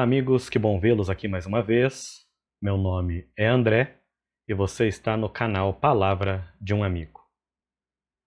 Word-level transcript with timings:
Olá, 0.00 0.06
amigos, 0.06 0.48
que 0.48 0.58
bom 0.58 0.80
vê-los 0.80 1.10
aqui 1.10 1.28
mais 1.28 1.44
uma 1.44 1.62
vez. 1.62 2.26
Meu 2.58 2.78
nome 2.78 3.28
é 3.36 3.46
André 3.46 4.00
e 4.48 4.54
você 4.54 4.88
está 4.88 5.14
no 5.14 5.28
canal 5.28 5.74
Palavra 5.74 6.50
de 6.58 6.72
um 6.72 6.82
Amigo. 6.82 7.20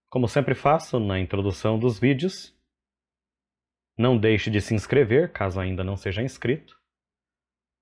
Como 0.07 0.27
sempre 0.27 0.53
faço 0.53 0.99
na 0.99 1.19
introdução 1.19 1.79
dos 1.79 1.97
vídeos, 1.97 2.55
não 3.97 4.15
deixe 4.15 4.51
de 4.51 4.61
se 4.61 4.75
inscrever 4.75 5.31
caso 5.31 5.59
ainda 5.59 5.83
não 5.83 5.97
seja 5.97 6.21
inscrito. 6.21 6.79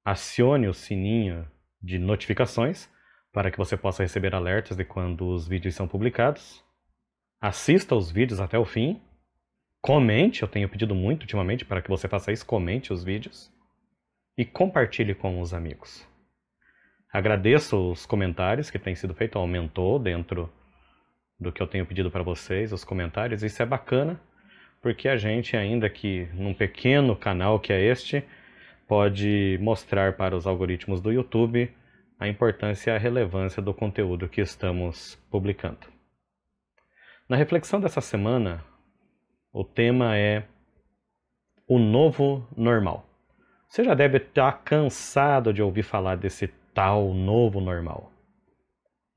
Acione 0.05 0.69
o 0.69 0.73
sininho 0.73 1.45
de 1.81 1.99
notificações 1.99 2.89
para 3.33 3.51
que 3.51 3.57
você 3.57 3.75
possa 3.75 4.03
receber 4.03 4.33
alertas 4.33 4.77
de 4.77 4.85
quando 4.85 5.27
os 5.27 5.49
vídeos 5.49 5.75
são 5.75 5.85
publicados. 5.85 6.63
Assista 7.41 7.93
os 7.93 8.09
vídeos 8.09 8.39
até 8.39 8.57
o 8.57 8.63
fim. 8.63 9.01
Comente, 9.81 10.43
eu 10.43 10.47
tenho 10.47 10.69
pedido 10.69 10.95
muito 10.95 11.23
ultimamente 11.23 11.65
para 11.65 11.81
que 11.81 11.89
você 11.89 12.07
faça 12.07 12.31
isso, 12.31 12.45
comente 12.45 12.93
os 12.93 13.03
vídeos 13.03 13.51
e 14.37 14.45
compartilhe 14.45 15.13
com 15.13 15.39
os 15.41 15.53
amigos. 15.53 16.07
Agradeço 17.11 17.91
os 17.91 18.05
comentários 18.05 18.69
que 18.69 18.79
têm 18.79 18.95
sido 18.95 19.13
feitos, 19.13 19.35
aumentou 19.35 19.99
dentro 19.99 20.51
do 21.39 21.51
que 21.51 21.61
eu 21.61 21.67
tenho 21.67 21.85
pedido 21.85 22.09
para 22.09 22.23
vocês, 22.23 22.71
os 22.71 22.83
comentários, 22.83 23.43
isso 23.43 23.61
é 23.61 23.65
bacana, 23.65 24.19
porque 24.81 25.09
a 25.09 25.17
gente, 25.17 25.57
ainda 25.57 25.89
que 25.89 26.27
num 26.33 26.53
pequeno 26.53 27.15
canal 27.15 27.59
que 27.59 27.73
é 27.73 27.81
este, 27.81 28.23
pode 28.87 29.57
mostrar 29.61 30.13
para 30.17 30.35
os 30.35 30.47
algoritmos 30.47 31.01
do 31.01 31.11
YouTube 31.11 31.69
a 32.19 32.27
importância 32.27 32.91
e 32.91 32.95
a 32.95 32.99
relevância 32.99 33.61
do 33.61 33.73
conteúdo 33.73 34.29
que 34.29 34.41
estamos 34.41 35.15
publicando. 35.29 35.87
Na 37.27 37.35
reflexão 37.35 37.79
dessa 37.79 38.01
semana, 38.01 38.63
o 39.51 39.63
tema 39.63 40.15
é 40.17 40.45
o 41.67 41.79
novo 41.79 42.47
normal. 42.55 43.10
Você 43.71 43.85
já 43.85 43.93
deve 43.93 44.17
estar 44.17 44.51
cansado 44.65 45.53
de 45.53 45.63
ouvir 45.63 45.83
falar 45.83 46.17
desse 46.17 46.49
tal 46.73 47.13
novo 47.13 47.61
normal. 47.61 48.11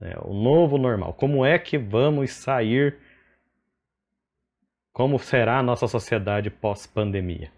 É, 0.00 0.16
o 0.20 0.32
novo 0.32 0.78
normal. 0.78 1.12
Como 1.12 1.44
é 1.44 1.58
que 1.58 1.76
vamos 1.76 2.30
sair? 2.30 2.96
Como 4.92 5.18
será 5.18 5.58
a 5.58 5.62
nossa 5.62 5.88
sociedade 5.88 6.50
pós-pandemia? 6.50 7.50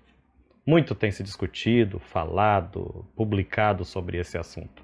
Muito 0.67 0.95
tem 0.95 1.11
se 1.11 1.23
discutido, 1.23 1.99
falado, 1.99 3.05
publicado 3.15 3.85
sobre 3.85 4.17
esse 4.17 4.39
assunto. 4.39 4.83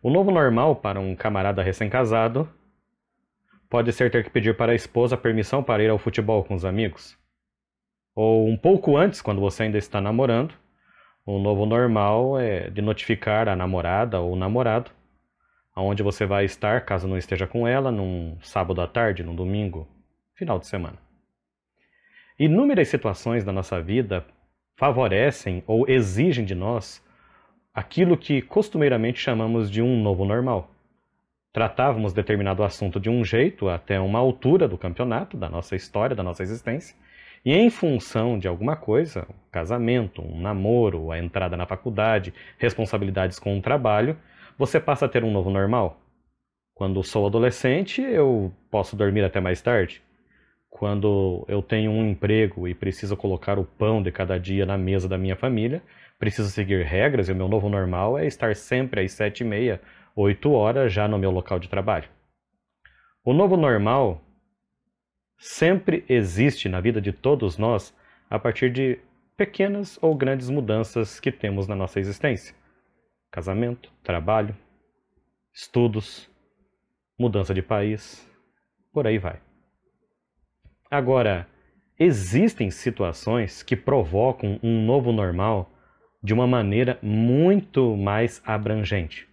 O 0.00 0.10
novo 0.10 0.30
normal 0.30 0.76
para 0.76 1.00
um 1.00 1.16
camarada 1.16 1.60
recém-casado 1.60 2.48
pode 3.68 3.92
ser 3.92 4.12
ter 4.12 4.22
que 4.22 4.30
pedir 4.30 4.56
para 4.56 4.70
a 4.70 4.76
esposa 4.76 5.16
permissão 5.16 5.60
para 5.60 5.82
ir 5.82 5.90
ao 5.90 5.98
futebol 5.98 6.44
com 6.44 6.54
os 6.54 6.64
amigos. 6.64 7.18
Ou 8.14 8.46
um 8.46 8.56
pouco 8.56 8.96
antes, 8.96 9.20
quando 9.20 9.40
você 9.40 9.64
ainda 9.64 9.76
está 9.76 10.00
namorando, 10.00 10.59
o 11.36 11.38
novo 11.38 11.64
normal 11.64 12.38
é 12.38 12.68
de 12.70 12.82
notificar 12.82 13.48
a 13.48 13.54
namorada 13.54 14.20
ou 14.20 14.34
namorado 14.34 14.90
aonde 15.74 16.02
você 16.02 16.26
vai 16.26 16.44
estar, 16.44 16.84
caso 16.84 17.06
não 17.06 17.16
esteja 17.16 17.46
com 17.46 17.66
ela, 17.66 17.90
num 17.90 18.36
sábado 18.42 18.80
à 18.80 18.86
tarde, 18.86 19.22
num 19.22 19.34
domingo, 19.34 19.88
final 20.34 20.58
de 20.58 20.66
semana. 20.66 20.98
Inúmeras 22.38 22.88
situações 22.88 23.44
da 23.44 23.52
nossa 23.52 23.80
vida 23.80 24.26
favorecem 24.76 25.62
ou 25.66 25.88
exigem 25.88 26.44
de 26.44 26.54
nós 26.54 27.04
aquilo 27.72 28.16
que 28.16 28.42
costumeiramente 28.42 29.20
chamamos 29.20 29.70
de 29.70 29.80
um 29.80 30.02
novo 30.02 30.24
normal. 30.24 30.70
Tratávamos 31.52 32.12
determinado 32.12 32.62
assunto 32.62 32.98
de 32.98 33.08
um 33.08 33.24
jeito 33.24 33.68
até 33.68 34.00
uma 34.00 34.18
altura 34.18 34.66
do 34.66 34.78
campeonato, 34.78 35.36
da 35.36 35.48
nossa 35.48 35.76
história, 35.76 36.16
da 36.16 36.22
nossa 36.22 36.42
existência, 36.42 36.96
e 37.44 37.54
em 37.54 37.70
função 37.70 38.38
de 38.38 38.46
alguma 38.46 38.76
coisa, 38.76 39.26
um 39.30 39.50
casamento, 39.50 40.22
um 40.22 40.40
namoro, 40.40 41.10
a 41.10 41.18
entrada 41.18 41.56
na 41.56 41.66
faculdade, 41.66 42.34
responsabilidades 42.58 43.38
com 43.38 43.58
o 43.58 43.62
trabalho, 43.62 44.16
você 44.58 44.78
passa 44.78 45.06
a 45.06 45.08
ter 45.08 45.24
um 45.24 45.32
novo 45.32 45.48
normal. 45.48 45.98
Quando 46.74 47.02
sou 47.02 47.26
adolescente, 47.26 48.02
eu 48.02 48.52
posso 48.70 48.94
dormir 48.94 49.24
até 49.24 49.40
mais 49.40 49.60
tarde. 49.62 50.02
Quando 50.68 51.44
eu 51.48 51.62
tenho 51.62 51.90
um 51.90 52.08
emprego 52.08 52.68
e 52.68 52.74
preciso 52.74 53.16
colocar 53.16 53.58
o 53.58 53.64
pão 53.64 54.02
de 54.02 54.12
cada 54.12 54.38
dia 54.38 54.64
na 54.64 54.78
mesa 54.78 55.08
da 55.08 55.18
minha 55.18 55.36
família, 55.36 55.82
preciso 56.18 56.48
seguir 56.48 56.84
regras 56.84 57.28
e 57.28 57.32
o 57.32 57.36
meu 57.36 57.48
novo 57.48 57.68
normal 57.68 58.18
é 58.18 58.26
estar 58.26 58.54
sempre 58.54 59.00
às 59.00 59.12
sete 59.12 59.40
e 59.40 59.44
meia, 59.44 59.80
oito 60.14 60.52
horas 60.52 60.92
já 60.92 61.08
no 61.08 61.18
meu 61.18 61.30
local 61.30 61.58
de 61.58 61.68
trabalho. 61.68 62.08
O 63.24 63.32
novo 63.32 63.56
normal 63.56 64.22
sempre 65.40 66.04
existe 66.06 66.68
na 66.68 66.80
vida 66.80 67.00
de 67.00 67.12
todos 67.12 67.56
nós 67.56 67.96
a 68.28 68.38
partir 68.38 68.70
de 68.70 68.98
pequenas 69.36 69.98
ou 70.02 70.14
grandes 70.14 70.50
mudanças 70.50 71.18
que 71.18 71.32
temos 71.32 71.66
na 71.66 71.74
nossa 71.74 71.98
existência. 71.98 72.54
Casamento, 73.30 73.90
trabalho, 74.02 74.54
estudos, 75.50 76.30
mudança 77.18 77.54
de 77.54 77.62
país, 77.62 78.28
por 78.92 79.06
aí 79.06 79.16
vai. 79.16 79.40
Agora, 80.90 81.48
existem 81.98 82.70
situações 82.70 83.62
que 83.62 83.74
provocam 83.74 84.60
um 84.62 84.84
novo 84.84 85.10
normal 85.10 85.72
de 86.22 86.34
uma 86.34 86.46
maneira 86.46 86.98
muito 87.00 87.96
mais 87.96 88.42
abrangente, 88.44 89.26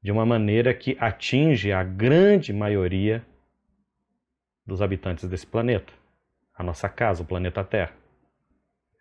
de 0.00 0.12
uma 0.12 0.24
maneira 0.24 0.72
que 0.72 0.96
atinge 1.00 1.72
a 1.72 1.82
grande 1.82 2.52
maioria 2.52 3.26
dos 4.70 4.80
habitantes 4.80 5.28
desse 5.28 5.46
planeta, 5.46 5.92
a 6.54 6.62
nossa 6.62 6.88
casa, 6.88 7.24
o 7.24 7.26
planeta 7.26 7.64
Terra. 7.64 7.92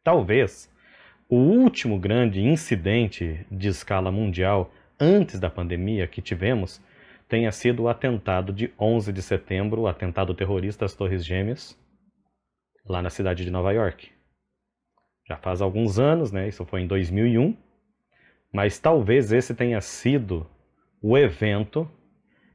Talvez 0.04 0.68
o 1.30 1.36
último 1.36 2.00
grande 2.00 2.42
incidente 2.42 3.46
de 3.52 3.68
escala 3.68 4.12
mundial 4.12 4.74
antes 5.00 5.40
da 5.40 5.48
pandemia 5.48 6.08
que 6.08 6.24
tivemos 6.24 6.82
tenha 7.28 7.52
sido 7.52 7.84
o 7.84 7.88
atentado 7.88 8.52
de 8.52 8.74
11 8.80 9.14
de 9.14 9.22
setembro, 9.22 9.82
o 9.82 9.88
atentado 9.88 10.34
terrorista 10.34 10.86
às 10.86 10.96
Torres 10.96 11.24
Gêmeas, 11.24 11.80
lá 12.84 13.00
na 13.04 13.12
cidade 13.12 13.46
de 13.46 13.52
Nova 13.52 13.72
York. 13.72 14.12
Já 15.28 15.38
faz 15.38 15.62
alguns 15.62 16.00
anos, 16.00 16.32
né? 16.32 16.48
Isso 16.48 16.66
foi 16.66 16.82
em 16.82 16.88
2001, 16.88 17.56
mas 18.52 18.80
talvez 18.80 19.32
esse 19.32 19.54
tenha 19.54 19.80
sido 19.82 20.50
o 21.00 21.16
evento 21.16 21.88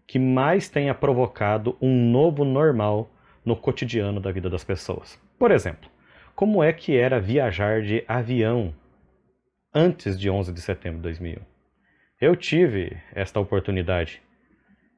que 0.07 0.19
mais 0.19 0.69
tenha 0.69 0.95
provocado 0.95 1.77
um 1.81 2.11
novo 2.11 2.45
normal 2.45 3.11
no 3.45 3.57
cotidiano 3.57 4.21
da 4.21 4.31
vida 4.31 4.49
das 4.49 4.65
pessoas. 4.65 5.21
Por 5.39 5.51
exemplo, 5.51 5.91
como 6.35 6.63
é 6.63 6.73
que 6.73 6.97
era 6.97 7.21
viajar 7.21 7.83
de 7.83 8.05
avião 8.09 8.75
antes 9.73 10.19
de 10.19 10.29
11 10.31 10.53
de 10.53 10.61
setembro 10.61 10.99
de 10.99 11.03
2001? 11.03 11.43
Eu 12.21 12.37
tive 12.37 12.97
esta 13.15 13.41
oportunidade. 13.41 14.23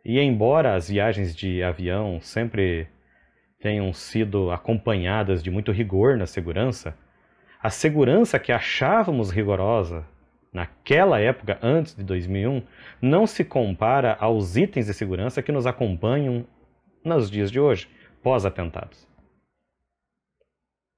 E 0.04 0.20
embora 0.20 0.74
as 0.74 0.88
viagens 0.88 1.34
de 1.34 1.62
avião 1.62 2.20
sempre 2.20 2.86
tenham 3.60 3.92
sido 3.92 4.50
acompanhadas 4.50 5.42
de 5.42 5.50
muito 5.50 5.72
rigor 5.72 6.16
na 6.16 6.26
segurança, 6.26 6.96
a 7.60 7.70
segurança 7.70 8.38
que 8.38 8.52
achávamos 8.52 9.30
rigorosa 9.30 10.06
naquela 10.56 11.20
época, 11.20 11.58
antes 11.62 11.94
de 11.94 12.02
2001, 12.02 12.62
não 13.02 13.26
se 13.26 13.44
compara 13.44 14.16
aos 14.18 14.56
itens 14.56 14.86
de 14.86 14.94
segurança 14.94 15.42
que 15.42 15.52
nos 15.52 15.66
acompanham 15.66 16.46
nos 17.04 17.30
dias 17.30 17.50
de 17.50 17.60
hoje, 17.60 17.86
pós-atentados. 18.22 19.06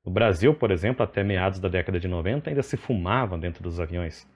No 0.04 0.12
Brasil, 0.12 0.54
por 0.54 0.70
exemplo, 0.70 1.02
até 1.02 1.24
meados 1.24 1.58
da 1.58 1.68
década 1.68 1.98
de 1.98 2.06
90, 2.06 2.48
ainda 2.48 2.62
se 2.62 2.76
fumava 2.76 3.36
dentro 3.36 3.60
dos 3.60 3.80
aviões. 3.80 4.30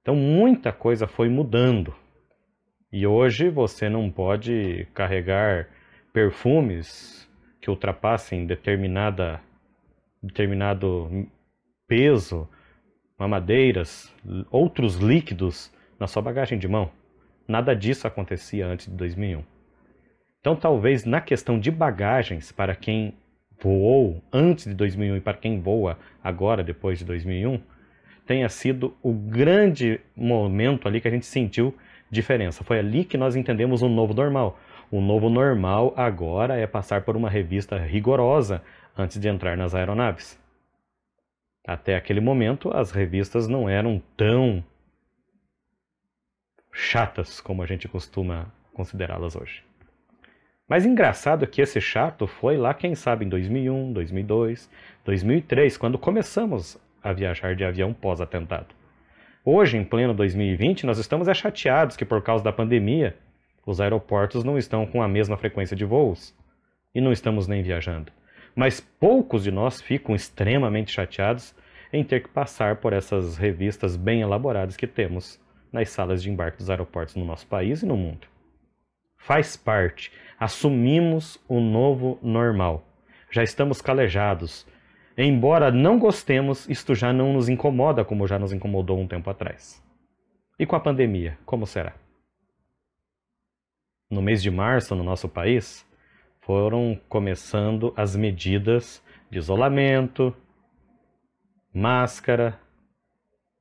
Então, 0.00 0.14
muita 0.14 0.72
coisa 0.72 1.08
foi 1.08 1.28
mudando. 1.28 1.92
E 2.92 3.04
hoje 3.04 3.50
você 3.50 3.88
não 3.88 4.08
pode 4.12 4.86
carregar 4.94 5.68
perfumes 6.12 7.28
que 7.60 7.68
ultrapassem 7.68 8.46
determinada, 8.46 9.40
determinado 10.22 11.26
peso 11.88 12.48
mamadeiras, 13.20 14.10
outros 14.50 14.96
líquidos 14.96 15.70
na 15.98 16.06
sua 16.06 16.22
bagagem 16.22 16.58
de 16.58 16.66
mão. 16.66 16.90
Nada 17.46 17.76
disso 17.76 18.06
acontecia 18.06 18.66
antes 18.66 18.86
de 18.86 18.94
2001. 18.94 19.44
Então, 20.40 20.56
talvez 20.56 21.04
na 21.04 21.20
questão 21.20 21.60
de 21.60 21.70
bagagens, 21.70 22.50
para 22.50 22.74
quem 22.74 23.12
voou 23.62 24.24
antes 24.32 24.64
de 24.64 24.72
2001 24.72 25.16
e 25.16 25.20
para 25.20 25.36
quem 25.36 25.60
voa 25.60 25.98
agora, 26.24 26.64
depois 26.64 26.98
de 26.98 27.04
2001, 27.04 27.60
tenha 28.26 28.48
sido 28.48 28.96
o 29.02 29.12
grande 29.12 30.00
momento 30.16 30.88
ali 30.88 30.98
que 30.98 31.08
a 31.08 31.10
gente 31.10 31.26
sentiu 31.26 31.76
diferença. 32.10 32.64
Foi 32.64 32.78
ali 32.78 33.04
que 33.04 33.18
nós 33.18 33.36
entendemos 33.36 33.82
um 33.82 33.88
novo 33.88 34.14
normal. 34.14 34.58
O 34.90 34.98
novo 34.98 35.28
normal 35.28 35.92
agora 35.94 36.56
é 36.56 36.66
passar 36.66 37.02
por 37.02 37.18
uma 37.18 37.28
revista 37.28 37.76
rigorosa 37.76 38.62
antes 38.96 39.20
de 39.20 39.28
entrar 39.28 39.58
nas 39.58 39.74
aeronaves. 39.74 40.39
Até 41.66 41.94
aquele 41.94 42.20
momento, 42.20 42.74
as 42.74 42.90
revistas 42.90 43.46
não 43.46 43.68
eram 43.68 44.02
tão 44.16 44.64
chatas 46.72 47.40
como 47.40 47.62
a 47.62 47.66
gente 47.66 47.88
costuma 47.88 48.52
considerá-las 48.72 49.36
hoje. 49.36 49.62
Mas 50.68 50.86
engraçado 50.86 51.46
que 51.46 51.60
esse 51.60 51.80
chato 51.80 52.26
foi 52.26 52.56
lá, 52.56 52.72
quem 52.72 52.94
sabe, 52.94 53.24
em 53.24 53.28
2001, 53.28 53.92
2002, 53.92 54.70
2003, 55.04 55.76
quando 55.76 55.98
começamos 55.98 56.78
a 57.02 57.12
viajar 57.12 57.56
de 57.56 57.64
avião 57.64 57.92
pós-atentado. 57.92 58.74
Hoje, 59.44 59.76
em 59.76 59.84
pleno 59.84 60.14
2020, 60.14 60.86
nós 60.86 60.98
estamos 60.98 61.26
é 61.26 61.34
chateados 61.34 61.96
que 61.96 62.04
por 62.04 62.22
causa 62.22 62.44
da 62.44 62.52
pandemia, 62.52 63.16
os 63.66 63.80
aeroportos 63.80 64.44
não 64.44 64.56
estão 64.56 64.86
com 64.86 65.02
a 65.02 65.08
mesma 65.08 65.36
frequência 65.36 65.76
de 65.76 65.84
voos 65.84 66.34
e 66.94 67.00
não 67.00 67.10
estamos 67.10 67.46
nem 67.48 67.62
viajando. 67.62 68.12
Mas 68.54 68.80
poucos 68.80 69.44
de 69.44 69.50
nós 69.50 69.80
ficam 69.80 70.14
extremamente 70.14 70.92
chateados 70.92 71.54
em 71.92 72.04
ter 72.04 72.22
que 72.22 72.28
passar 72.28 72.76
por 72.76 72.92
essas 72.92 73.36
revistas 73.36 73.96
bem 73.96 74.20
elaboradas 74.20 74.76
que 74.76 74.86
temos 74.86 75.40
nas 75.72 75.90
salas 75.90 76.22
de 76.22 76.30
embarque 76.30 76.58
dos 76.58 76.70
aeroportos 76.70 77.14
no 77.16 77.24
nosso 77.24 77.46
país 77.46 77.82
e 77.82 77.86
no 77.86 77.96
mundo. 77.96 78.26
Faz 79.16 79.56
parte, 79.56 80.10
assumimos 80.38 81.38
o 81.48 81.60
novo 81.60 82.18
normal. 82.22 82.84
Já 83.30 83.42
estamos 83.42 83.80
calejados. 83.80 84.66
Embora 85.16 85.70
não 85.70 85.98
gostemos, 85.98 86.68
isto 86.68 86.94
já 86.94 87.12
não 87.12 87.32
nos 87.32 87.48
incomoda 87.48 88.04
como 88.04 88.26
já 88.26 88.38
nos 88.38 88.52
incomodou 88.52 88.98
um 88.98 89.06
tempo 89.06 89.28
atrás. 89.28 89.82
E 90.58 90.66
com 90.66 90.74
a 90.74 90.80
pandemia, 90.80 91.38
como 91.44 91.66
será? 91.66 91.94
No 94.10 94.20
mês 94.20 94.42
de 94.42 94.50
março, 94.50 94.94
no 94.94 95.04
nosso 95.04 95.28
país, 95.28 95.86
foram 96.40 96.98
começando 97.08 97.92
as 97.96 98.16
medidas 98.16 99.02
de 99.30 99.38
isolamento, 99.38 100.34
máscara, 101.72 102.58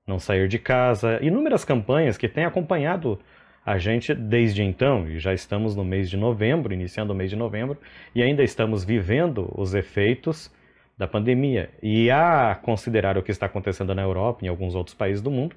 não 0.08 0.20
sair 0.20 0.48
de 0.48 0.58
casa, 0.58 1.20
inúmeras 1.22 1.64
campanhas 1.64 2.18
que 2.18 2.28
têm 2.28 2.46
acompanhado 2.46 3.20
a 3.66 3.78
gente 3.78 4.16
desde 4.16 4.64
então, 4.64 5.08
e 5.08 5.20
já 5.20 5.34
estamos 5.34 5.76
no 5.76 5.84
mês 5.84 6.10
de 6.10 6.18
novembro, 6.18 6.74
iniciando 6.74 7.14
o 7.14 7.16
mês 7.16 7.30
de 7.30 7.36
novembro, 7.36 7.78
e 8.16 8.24
ainda 8.24 8.42
estamos 8.42 8.84
vivendo 8.84 9.52
os 9.56 9.76
efeitos 9.76 10.52
da 10.98 11.08
pandemia. 11.08 11.70
E 11.84 12.10
a 12.10 12.56
considerar 12.56 13.18
o 13.18 13.22
que 13.22 13.32
está 13.32 13.46
acontecendo 13.46 13.94
na 13.94 14.02
Europa 14.02 14.40
e 14.42 14.48
em 14.48 14.50
alguns 14.50 14.74
outros 14.74 14.96
países 14.96 15.22
do 15.22 15.30
mundo, 15.30 15.56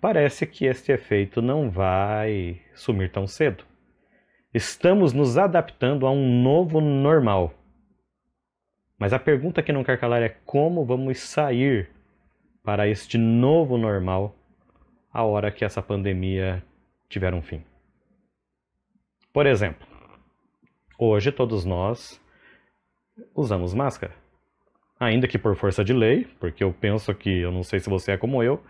parece 0.00 0.46
que 0.46 0.66
este 0.66 0.92
efeito 0.92 1.40
não 1.40 1.70
vai 1.70 2.58
sumir 2.74 3.10
tão 3.10 3.26
cedo. 3.26 3.64
Estamos 4.54 5.12
nos 5.12 5.36
adaptando 5.36 6.06
a 6.06 6.12
um 6.12 6.40
novo 6.40 6.80
normal. 6.80 7.52
Mas 8.96 9.12
a 9.12 9.18
pergunta 9.18 9.64
que 9.64 9.72
não 9.72 9.82
quer 9.82 9.98
calar 9.98 10.22
é 10.22 10.28
como 10.28 10.84
vamos 10.84 11.18
sair 11.18 11.90
para 12.62 12.86
este 12.86 13.18
novo 13.18 13.76
normal 13.76 14.32
a 15.12 15.24
hora 15.24 15.50
que 15.50 15.64
essa 15.64 15.82
pandemia 15.82 16.62
tiver 17.08 17.34
um 17.34 17.42
fim. 17.42 17.64
Por 19.32 19.44
exemplo, 19.44 19.88
hoje 20.96 21.32
todos 21.32 21.64
nós 21.64 22.20
usamos 23.34 23.74
máscara. 23.74 24.14
Ainda 25.00 25.26
que 25.26 25.36
por 25.36 25.56
força 25.56 25.84
de 25.84 25.92
lei, 25.92 26.28
porque 26.38 26.62
eu 26.62 26.72
penso 26.72 27.12
que, 27.12 27.40
eu 27.40 27.50
não 27.50 27.64
sei 27.64 27.80
se 27.80 27.90
você 27.90 28.12
é 28.12 28.16
como 28.16 28.40
eu, 28.40 28.62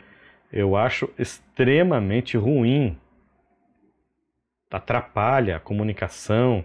eu 0.51 0.77
acho 0.77 1.11
extremamente 1.19 2.39
ruim 2.39 2.99
atrapalha 4.77 5.57
a 5.57 5.61
comunicação. 5.61 6.65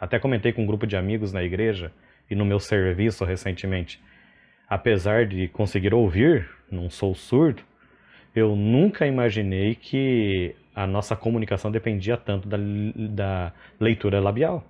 Até 0.00 0.18
comentei 0.18 0.52
com 0.52 0.62
um 0.62 0.66
grupo 0.66 0.86
de 0.86 0.96
amigos 0.96 1.32
na 1.32 1.42
igreja 1.42 1.92
e 2.30 2.34
no 2.34 2.44
meu 2.44 2.58
serviço 2.58 3.24
recentemente. 3.24 4.02
Apesar 4.68 5.24
de 5.26 5.48
conseguir 5.48 5.94
ouvir, 5.94 6.48
não 6.70 6.90
sou 6.90 7.14
surdo, 7.14 7.62
eu 8.34 8.56
nunca 8.56 9.06
imaginei 9.06 9.74
que 9.74 10.54
a 10.74 10.86
nossa 10.86 11.16
comunicação 11.16 11.70
dependia 11.70 12.16
tanto 12.16 12.48
da, 12.48 12.58
da 13.10 13.52
leitura 13.80 14.20
labial. 14.20 14.64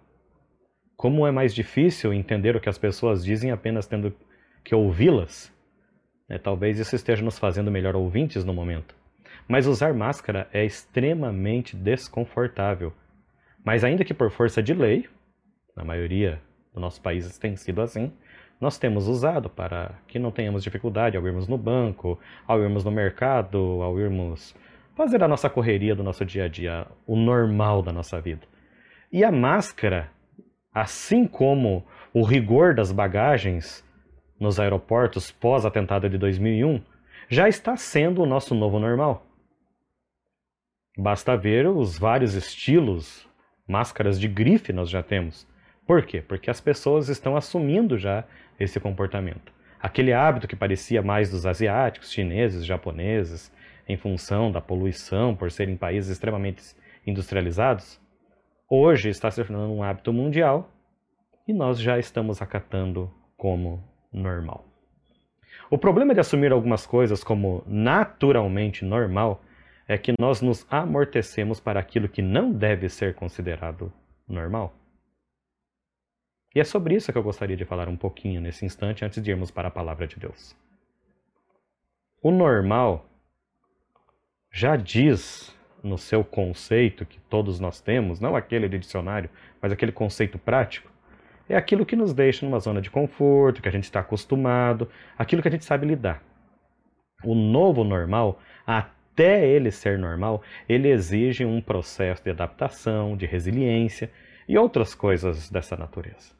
Como 0.96 1.26
é 1.26 1.30
mais 1.30 1.54
difícil 1.54 2.12
entender 2.12 2.54
o 2.54 2.60
que 2.60 2.68
as 2.68 2.78
pessoas 2.78 3.24
dizem 3.24 3.50
apenas 3.50 3.86
tendo 3.86 4.14
que 4.62 4.74
ouvi-las, 4.74 5.52
né? 6.28 6.38
talvez 6.38 6.78
isso 6.78 6.94
esteja 6.94 7.24
nos 7.24 7.38
fazendo 7.38 7.70
melhor 7.70 7.96
ouvintes 7.96 8.44
no 8.44 8.52
momento. 8.52 8.94
Mas 9.48 9.66
usar 9.66 9.94
máscara 9.94 10.48
é 10.52 10.64
extremamente 10.64 11.76
desconfortável. 11.76 12.92
Mas 13.64 13.84
ainda 13.84 14.04
que 14.04 14.14
por 14.14 14.30
força 14.30 14.62
de 14.62 14.74
lei, 14.74 15.08
na 15.76 15.84
maioria 15.84 16.40
dos 16.72 16.80
nossos 16.80 16.98
países 16.98 17.38
tem 17.38 17.56
sido 17.56 17.80
assim, 17.80 18.12
nós 18.60 18.78
temos 18.78 19.06
usado 19.06 19.50
para 19.50 19.94
que 20.08 20.18
não 20.18 20.30
tenhamos 20.30 20.62
dificuldade 20.62 21.16
ao 21.16 21.26
irmos 21.26 21.46
no 21.46 21.58
banco, 21.58 22.18
ao 22.46 22.60
irmos 22.60 22.84
no 22.84 22.90
mercado, 22.90 23.58
ao 23.82 23.98
irmos 24.00 24.54
fazer 24.94 25.22
a 25.22 25.28
nossa 25.28 25.50
correria 25.50 25.94
do 25.94 26.02
nosso 26.02 26.24
dia 26.24 26.44
a 26.44 26.48
dia, 26.48 26.86
o 27.06 27.16
normal 27.16 27.82
da 27.82 27.92
nossa 27.92 28.20
vida. 28.20 28.46
E 29.12 29.22
a 29.22 29.30
máscara, 29.30 30.10
assim 30.72 31.26
como 31.26 31.84
o 32.14 32.22
rigor 32.22 32.74
das 32.74 32.90
bagagens 32.90 33.84
nos 34.40 34.58
aeroportos 34.58 35.30
pós-atentado 35.30 36.08
de 36.08 36.16
2001, 36.16 36.80
já 37.28 37.48
está 37.48 37.76
sendo 37.76 38.22
o 38.22 38.26
nosso 38.26 38.54
novo 38.54 38.78
normal. 38.78 39.25
Basta 40.96 41.36
ver 41.36 41.68
os 41.68 41.98
vários 41.98 42.32
estilos, 42.32 43.28
máscaras 43.68 44.18
de 44.18 44.26
grife 44.26 44.72
nós 44.72 44.88
já 44.88 45.02
temos. 45.02 45.46
Por 45.86 46.02
quê? 46.06 46.22
Porque 46.22 46.50
as 46.50 46.58
pessoas 46.58 47.10
estão 47.10 47.36
assumindo 47.36 47.98
já 47.98 48.24
esse 48.58 48.80
comportamento. 48.80 49.52
Aquele 49.78 50.14
hábito 50.14 50.48
que 50.48 50.56
parecia 50.56 51.02
mais 51.02 51.30
dos 51.30 51.44
asiáticos, 51.44 52.10
chineses, 52.10 52.64
japoneses, 52.64 53.52
em 53.86 53.96
função 53.96 54.50
da 54.50 54.60
poluição, 54.60 55.36
por 55.36 55.50
serem 55.50 55.76
países 55.76 56.10
extremamente 56.10 56.62
industrializados, 57.06 58.00
hoje 58.68 59.10
está 59.10 59.30
se 59.30 59.44
tornando 59.44 59.74
um 59.74 59.82
hábito 59.82 60.14
mundial 60.14 60.70
e 61.46 61.52
nós 61.52 61.78
já 61.78 61.98
estamos 61.98 62.40
acatando 62.40 63.12
como 63.36 63.84
normal. 64.10 64.64
O 65.70 65.76
problema 65.76 66.14
de 66.14 66.20
assumir 66.20 66.52
algumas 66.52 66.86
coisas 66.86 67.22
como 67.22 67.62
naturalmente 67.66 68.84
normal 68.84 69.42
é 69.88 69.96
que 69.96 70.12
nós 70.18 70.40
nos 70.42 70.66
amortecemos 70.70 71.60
para 71.60 71.78
aquilo 71.78 72.08
que 72.08 72.22
não 72.22 72.52
deve 72.52 72.88
ser 72.88 73.14
considerado 73.14 73.92
normal. 74.28 74.74
E 76.54 76.60
é 76.60 76.64
sobre 76.64 76.94
isso 76.94 77.12
que 77.12 77.18
eu 77.18 77.22
gostaria 77.22 77.56
de 77.56 77.64
falar 77.64 77.88
um 77.88 77.96
pouquinho 77.96 78.40
nesse 78.40 78.64
instante 78.64 79.04
antes 79.04 79.22
de 79.22 79.30
irmos 79.30 79.50
para 79.50 79.68
a 79.68 79.70
palavra 79.70 80.06
de 80.06 80.18
Deus. 80.18 80.56
O 82.22 82.30
normal 82.30 83.06
já 84.50 84.74
diz 84.74 85.54
no 85.82 85.98
seu 85.98 86.24
conceito 86.24 87.04
que 87.04 87.20
todos 87.20 87.60
nós 87.60 87.80
temos, 87.80 88.18
não 88.18 88.34
aquele 88.34 88.68
de 88.68 88.78
dicionário, 88.78 89.30
mas 89.60 89.70
aquele 89.70 89.92
conceito 89.92 90.38
prático, 90.38 90.90
é 91.48 91.54
aquilo 91.54 91.86
que 91.86 91.94
nos 91.94 92.12
deixa 92.12 92.44
numa 92.44 92.58
zona 92.58 92.80
de 92.80 92.90
conforto, 92.90 93.62
que 93.62 93.68
a 93.68 93.72
gente 93.72 93.84
está 93.84 94.00
acostumado, 94.00 94.90
aquilo 95.16 95.42
que 95.42 95.48
a 95.48 95.50
gente 95.50 95.64
sabe 95.64 95.86
lidar. 95.86 96.22
O 97.22 97.34
novo 97.34 97.84
normal, 97.84 98.40
a 98.66 98.88
até 99.16 99.48
ele 99.48 99.70
ser 99.70 99.98
normal, 99.98 100.42
ele 100.68 100.90
exige 100.90 101.42
um 101.42 101.58
processo 101.58 102.22
de 102.22 102.28
adaptação, 102.28 103.16
de 103.16 103.24
resiliência 103.24 104.12
e 104.46 104.58
outras 104.58 104.94
coisas 104.94 105.48
dessa 105.48 105.74
natureza. 105.74 106.34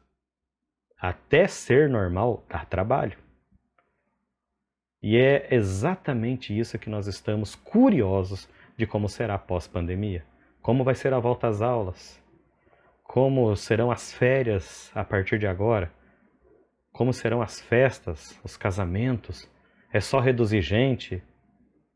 Até 1.01 1.47
ser 1.47 1.89
normal 1.89 2.45
dá 2.47 2.63
trabalho. 2.65 3.17
E 5.01 5.17
é 5.17 5.47
exatamente 5.49 6.55
isso 6.57 6.77
que 6.77 6.87
nós 6.87 7.07
estamos 7.07 7.55
curiosos 7.55 8.47
de 8.77 8.85
como 8.85 9.09
será 9.09 9.39
pós-pandemia. 9.39 10.23
Como 10.61 10.83
vai 10.83 10.93
ser 10.93 11.15
a 11.15 11.19
volta 11.19 11.47
às 11.47 11.63
aulas? 11.63 12.23
Como 13.03 13.55
serão 13.55 13.89
as 13.89 14.13
férias 14.13 14.91
a 14.93 15.03
partir 15.03 15.39
de 15.39 15.47
agora? 15.47 15.91
Como 16.91 17.11
serão 17.11 17.41
as 17.41 17.59
festas, 17.59 18.39
os 18.43 18.55
casamentos? 18.55 19.49
É 19.91 19.99
só 19.99 20.19
reduzir 20.19 20.61
gente? 20.61 21.23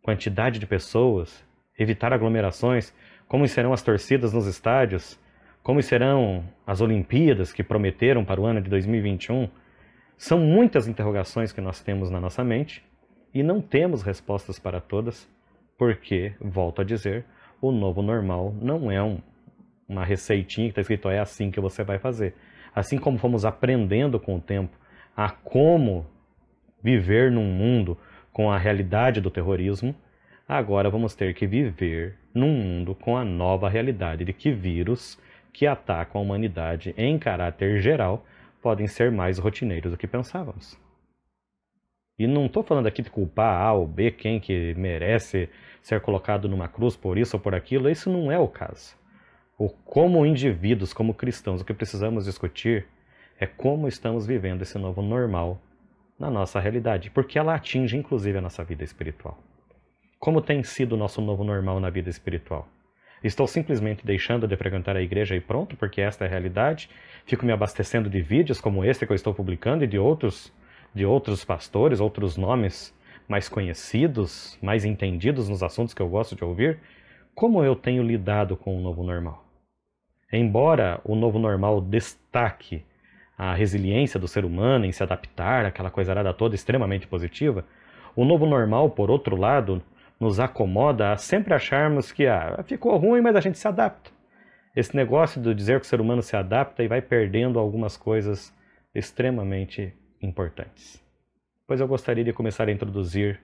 Quantidade 0.02 0.60
de 0.60 0.66
pessoas, 0.66 1.46
evitar 1.78 2.14
aglomerações, 2.14 2.94
como 3.28 3.48
serão 3.48 3.74
as 3.74 3.82
torcidas 3.82 4.34
nos 4.34 4.48
estádios, 4.48 5.20
como 5.64 5.82
serão 5.82 6.44
as 6.66 6.82
Olimpíadas 6.82 7.54
que 7.54 7.64
prometeram 7.64 8.26
para 8.26 8.42
o 8.42 8.46
ano 8.46 8.62
de 8.62 8.70
2021. 8.70 9.48
São 10.18 10.40
muitas 10.40 10.88
interrogações 10.88 11.52
que 11.52 11.62
nós 11.62 11.82
temos 11.82 12.10
na 12.10 12.20
nossa 12.20 12.44
mente 12.44 12.84
e 13.34 13.44
não 13.44 13.62
temos 13.62 14.02
respostas 14.02 14.60
para 14.60 14.82
todas, 14.82 15.30
porque, 15.78 16.34
volto 16.40 16.82
a 16.82 16.84
dizer, 16.84 17.26
o 17.62 17.72
novo 17.72 18.02
normal 18.02 18.54
não 18.60 18.92
é 18.92 19.02
um, 19.02 19.20
uma 19.88 20.04
receitinha 20.04 20.68
que 20.68 20.72
está 20.72 20.82
escrito 20.82 21.10
é 21.10 21.20
assim 21.20 21.52
que 21.52 21.62
você 21.62 21.84
vai 21.84 22.00
fazer. 22.00 22.36
Assim 22.74 22.98
como 22.98 23.18
fomos 23.18 23.46
aprendendo 23.46 24.20
com 24.20 24.36
o 24.36 24.42
tempo 24.42 24.76
a 25.16 25.30
como 25.30 26.06
viver 26.84 27.32
num 27.32 27.46
mundo 27.46 27.98
com 28.32 28.52
a 28.52 28.58
realidade 28.58 29.22
do 29.22 29.30
terrorismo, 29.30 29.96
agora 30.48 30.90
vamos 30.90 31.16
ter 31.16 31.34
que 31.34 31.48
viver 31.48 32.18
num 32.34 32.52
mundo 32.52 32.96
com 32.96 33.18
a 33.18 33.26
nova 33.26 33.70
realidade 33.70 34.26
de 34.26 34.34
que 34.34 34.52
vírus 34.52 35.20
que 35.54 35.68
atacam 35.68 36.22
a 36.22 36.24
humanidade 36.24 36.94
em 36.98 37.20
caráter 37.20 37.82
geral 37.82 38.26
podem 38.62 38.88
ser 38.88 39.12
mais 39.12 39.38
rotineiros 39.38 39.92
do 39.92 39.98
que 39.98 40.08
pensávamos. 40.08 40.80
E 42.18 42.28
não 42.28 42.46
estou 42.46 42.64
falando 42.64 42.88
aqui 42.88 43.02
de 43.02 43.10
culpar 43.10 43.62
A 43.62 43.74
ou 43.74 43.88
B, 43.88 44.12
quem 44.12 44.40
que 44.40 44.76
merece 44.76 45.50
ser 45.82 46.00
colocado 46.02 46.48
numa 46.48 46.68
cruz 46.68 46.96
por 46.96 47.18
isso 47.18 47.36
ou 47.36 47.42
por 47.42 47.56
aquilo, 47.56 47.90
isso 47.90 48.12
não 48.12 48.32
é 48.32 48.38
o 48.38 48.48
caso. 48.48 48.96
O 49.58 49.70
como 49.70 50.26
indivíduos, 50.26 50.94
como 50.94 51.14
cristãos, 51.14 51.62
o 51.62 51.66
que 51.66 51.74
precisamos 51.74 52.26
discutir 52.26 52.86
é 53.40 53.48
como 53.48 53.88
estamos 53.88 54.28
vivendo 54.28 54.62
esse 54.62 54.78
novo 54.78 55.02
normal 55.02 55.60
na 56.22 56.30
nossa 56.30 56.60
realidade, 56.60 57.10
porque 57.10 57.40
ela 57.40 57.56
atinge 57.56 57.98
inclusive 57.98 58.38
a 58.38 58.42
nossa 58.42 58.64
vida 58.64 58.84
espiritual. 58.84 59.40
Como 60.20 60.40
tem 60.40 60.62
sido 60.62 60.94
o 60.94 60.98
nosso 60.98 61.20
novo 61.20 61.44
normal 61.44 61.80
na 61.80 61.90
vida 61.90 62.12
espiritual? 62.12 62.68
Estou 63.24 63.48
simplesmente 63.48 64.06
deixando 64.06 64.48
de 64.48 64.56
frequentar 64.56 64.96
a 64.96 65.02
igreja 65.02 65.36
e 65.36 65.42
pronto, 65.42 65.76
porque 65.76 66.00
esta 66.00 66.24
é 66.24 66.28
a 66.28 66.30
realidade? 66.30 66.92
Fico 67.26 67.44
me 67.44 67.52
abastecendo 67.52 68.08
de 68.08 68.22
vídeos 68.22 68.62
como 68.62 68.86
este 68.86 69.04
que 69.04 69.12
eu 69.12 69.16
estou 69.16 69.34
publicando 69.34 69.84
e 69.84 69.88
de 69.88 69.98
outros, 69.98 70.54
de 70.94 71.08
outros 71.08 71.44
pastores, 71.44 72.00
outros 72.00 72.38
nomes 72.38 72.96
mais 73.28 73.50
conhecidos, 73.50 74.60
mais 74.62 74.86
entendidos 74.86 75.50
nos 75.50 75.64
assuntos 75.64 75.94
que 75.94 76.02
eu 76.04 76.10
gosto 76.10 76.36
de 76.36 76.44
ouvir? 76.44 76.80
Como 77.34 77.64
eu 77.64 77.76
tenho 77.76 78.04
lidado 78.04 78.56
com 78.56 78.78
o 78.78 78.82
novo 78.82 79.04
normal? 79.04 79.44
Embora 80.32 81.02
o 81.04 81.16
novo 81.16 81.40
normal 81.40 81.82
destaque 81.82 82.86
a 83.42 83.56
resiliência 83.56 84.20
do 84.20 84.28
ser 84.28 84.46
humano 84.46 84.86
em 84.86 84.92
se 84.92 85.02
adaptar, 85.02 85.66
aquela 85.66 85.90
coisa 85.90 86.14
toda 86.32 86.54
extremamente 86.54 87.08
positiva, 87.08 87.66
o 88.16 88.24
novo 88.24 88.46
normal, 88.46 88.92
por 88.92 89.10
outro 89.10 89.36
lado, 89.36 89.82
nos 90.20 90.40
acomoda 90.40 91.12
a 91.12 91.18
sempre 91.18 91.52
acharmos 91.52 92.12
que 92.12 92.28
ah, 92.28 92.64
ficou 92.68 92.96
ruim, 92.98 93.20
mas 93.20 93.36
a 93.36 93.40
gente 93.40 93.58
se 93.58 93.68
adapta. 93.68 94.12
Esse 94.76 94.96
negócio 94.96 95.42
de 95.42 95.56
dizer 95.56 95.80
que 95.80 95.88
o 95.88 95.90
ser 95.90 96.00
humano 96.00 96.22
se 96.22 96.36
adapta 96.36 96.84
e 96.84 96.88
vai 96.88 97.02
perdendo 97.02 97.58
algumas 97.58 97.98
coisas 97.98 98.56
extremamente 98.94 99.92
importantes. 100.22 101.04
Pois 101.66 101.82
eu 101.82 101.88
gostaria 101.88 102.24
de 102.24 102.32
começar 102.32 102.68
a 102.68 102.72
introduzir 102.72 103.42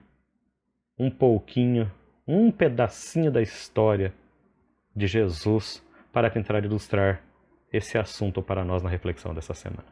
um 0.96 1.10
pouquinho, 1.10 1.90
um 2.24 2.52
pedacinho 2.52 3.32
da 3.32 3.42
história 3.42 4.14
de 4.94 5.08
Jesus 5.08 5.84
para 6.12 6.30
tentar 6.30 6.64
ilustrar 6.64 7.20
esse 7.72 7.98
assunto 7.98 8.42
para 8.42 8.64
nós 8.64 8.82
na 8.82 8.88
reflexão 8.88 9.34
dessa 9.34 9.54
semana. 9.54 9.86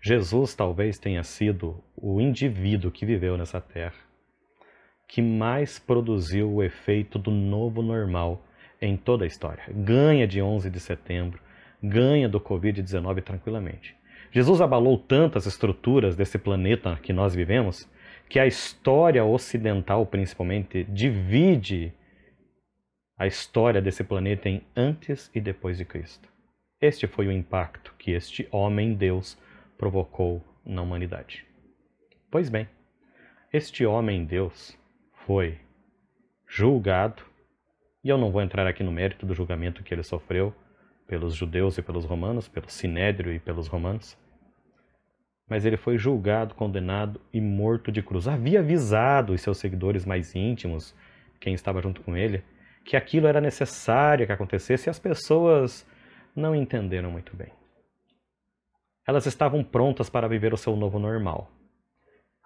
Jesus 0.00 0.54
talvez 0.54 0.98
tenha 0.98 1.22
sido 1.24 1.82
o 1.96 2.20
indivíduo 2.20 2.90
que 2.90 3.04
viveu 3.04 3.36
nessa 3.36 3.60
terra 3.60 4.08
que 5.08 5.22
mais 5.22 5.78
produziu 5.78 6.52
o 6.52 6.62
efeito 6.62 7.18
do 7.18 7.30
novo 7.30 7.80
normal 7.80 8.44
em 8.80 8.96
toda 8.96 9.24
a 9.24 9.26
história. 9.26 9.64
Ganha 9.70 10.28
de 10.28 10.42
11 10.42 10.70
de 10.70 10.78
setembro, 10.78 11.40
ganha 11.82 12.28
do 12.28 12.38
Covid-19 12.38 13.22
tranquilamente. 13.22 13.96
Jesus 14.30 14.60
abalou 14.60 14.98
tantas 14.98 15.46
estruturas 15.46 16.14
desse 16.14 16.38
planeta 16.38 16.98
que 17.02 17.14
nós 17.14 17.34
vivemos 17.34 17.90
que 18.28 18.38
a 18.38 18.46
história 18.46 19.24
ocidental, 19.24 20.04
principalmente, 20.04 20.84
divide 20.84 21.94
a 23.18 23.26
história 23.26 23.82
desse 23.82 24.04
planeta 24.04 24.48
em 24.48 24.62
antes 24.76 25.28
e 25.34 25.40
depois 25.40 25.76
de 25.76 25.84
Cristo. 25.84 26.28
Este 26.80 27.08
foi 27.08 27.26
o 27.26 27.32
impacto 27.32 27.92
que 27.98 28.12
este 28.12 28.46
homem-deus 28.52 29.36
provocou 29.76 30.44
na 30.64 30.80
humanidade. 30.80 31.44
Pois 32.30 32.48
bem, 32.48 32.68
este 33.52 33.84
homem-deus 33.84 34.78
foi 35.26 35.58
julgado, 36.46 37.22
e 38.04 38.08
eu 38.08 38.16
não 38.16 38.30
vou 38.30 38.40
entrar 38.40 38.66
aqui 38.66 38.84
no 38.84 38.92
mérito 38.92 39.26
do 39.26 39.34
julgamento 39.34 39.82
que 39.82 39.92
ele 39.92 40.04
sofreu 40.04 40.54
pelos 41.06 41.34
judeus 41.34 41.76
e 41.76 41.82
pelos 41.82 42.04
romanos, 42.04 42.46
pelo 42.46 42.70
sinédrio 42.70 43.32
e 43.32 43.40
pelos 43.40 43.66
romanos, 43.66 44.16
mas 45.48 45.64
ele 45.64 45.76
foi 45.76 45.98
julgado, 45.98 46.54
condenado 46.54 47.20
e 47.32 47.40
morto 47.40 47.90
de 47.90 48.02
cruz. 48.02 48.28
Havia 48.28 48.60
avisado 48.60 49.32
os 49.32 49.40
seus 49.40 49.58
seguidores 49.58 50.04
mais 50.04 50.36
íntimos, 50.36 50.94
quem 51.40 51.54
estava 51.54 51.80
junto 51.80 52.02
com 52.02 52.16
ele, 52.16 52.44
que 52.88 52.96
aquilo 52.96 53.26
era 53.26 53.40
necessário 53.40 54.26
que 54.26 54.32
acontecesse 54.32 54.88
e 54.88 54.90
as 54.90 54.98
pessoas 54.98 55.86
não 56.34 56.54
entenderam 56.54 57.10
muito 57.10 57.36
bem. 57.36 57.52
Elas 59.06 59.26
estavam 59.26 59.62
prontas 59.62 60.08
para 60.08 60.28
viver 60.28 60.54
o 60.54 60.56
seu 60.56 60.74
novo 60.74 60.98
normal 60.98 61.50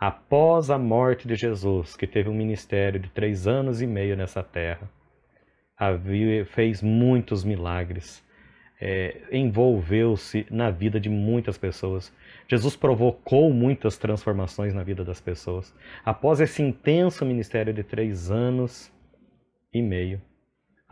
após 0.03 0.69
a 0.69 0.77
morte 0.77 1.29
de 1.29 1.37
Jesus, 1.37 1.95
que 1.95 2.09
teve 2.09 2.29
um 2.29 2.35
ministério 2.35 2.99
de 2.99 3.09
três 3.11 3.47
anos 3.47 3.81
e 3.81 3.87
meio 3.87 4.17
nessa 4.17 4.43
terra, 4.43 4.91
fez 6.47 6.83
muitos 6.83 7.45
milagres, 7.45 8.21
é, 8.81 9.21
envolveu-se 9.31 10.45
na 10.51 10.73
vida 10.73 10.99
de 10.99 11.09
muitas 11.09 11.57
pessoas. 11.57 12.13
Jesus 12.49 12.75
provocou 12.75 13.53
muitas 13.53 13.97
transformações 13.97 14.75
na 14.75 14.83
vida 14.83 15.05
das 15.05 15.21
pessoas. 15.21 15.73
Após 16.05 16.41
esse 16.41 16.61
intenso 16.61 17.25
ministério 17.25 17.73
de 17.73 17.85
três 17.85 18.29
anos 18.29 18.93
e 19.73 19.81
meio, 19.81 20.21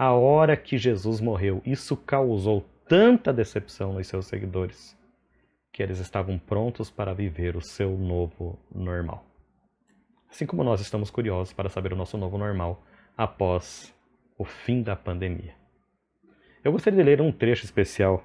a 0.00 0.14
hora 0.14 0.56
que 0.56 0.78
Jesus 0.78 1.20
morreu, 1.20 1.60
isso 1.62 1.94
causou 1.94 2.64
tanta 2.88 3.34
decepção 3.34 3.92
nos 3.92 4.06
seus 4.06 4.24
seguidores 4.24 4.96
que 5.70 5.82
eles 5.82 5.98
estavam 5.98 6.38
prontos 6.38 6.90
para 6.90 7.12
viver 7.12 7.54
o 7.54 7.60
seu 7.60 7.90
novo 7.98 8.58
normal. 8.74 9.26
Assim 10.30 10.46
como 10.46 10.64
nós 10.64 10.80
estamos 10.80 11.10
curiosos 11.10 11.52
para 11.52 11.68
saber 11.68 11.92
o 11.92 11.96
nosso 11.96 12.16
novo 12.16 12.38
normal 12.38 12.82
após 13.14 13.94
o 14.38 14.44
fim 14.46 14.82
da 14.82 14.96
pandemia. 14.96 15.54
Eu 16.64 16.72
gostaria 16.72 16.96
de 16.96 17.04
ler 17.04 17.20
um 17.20 17.30
trecho 17.30 17.66
especial 17.66 18.24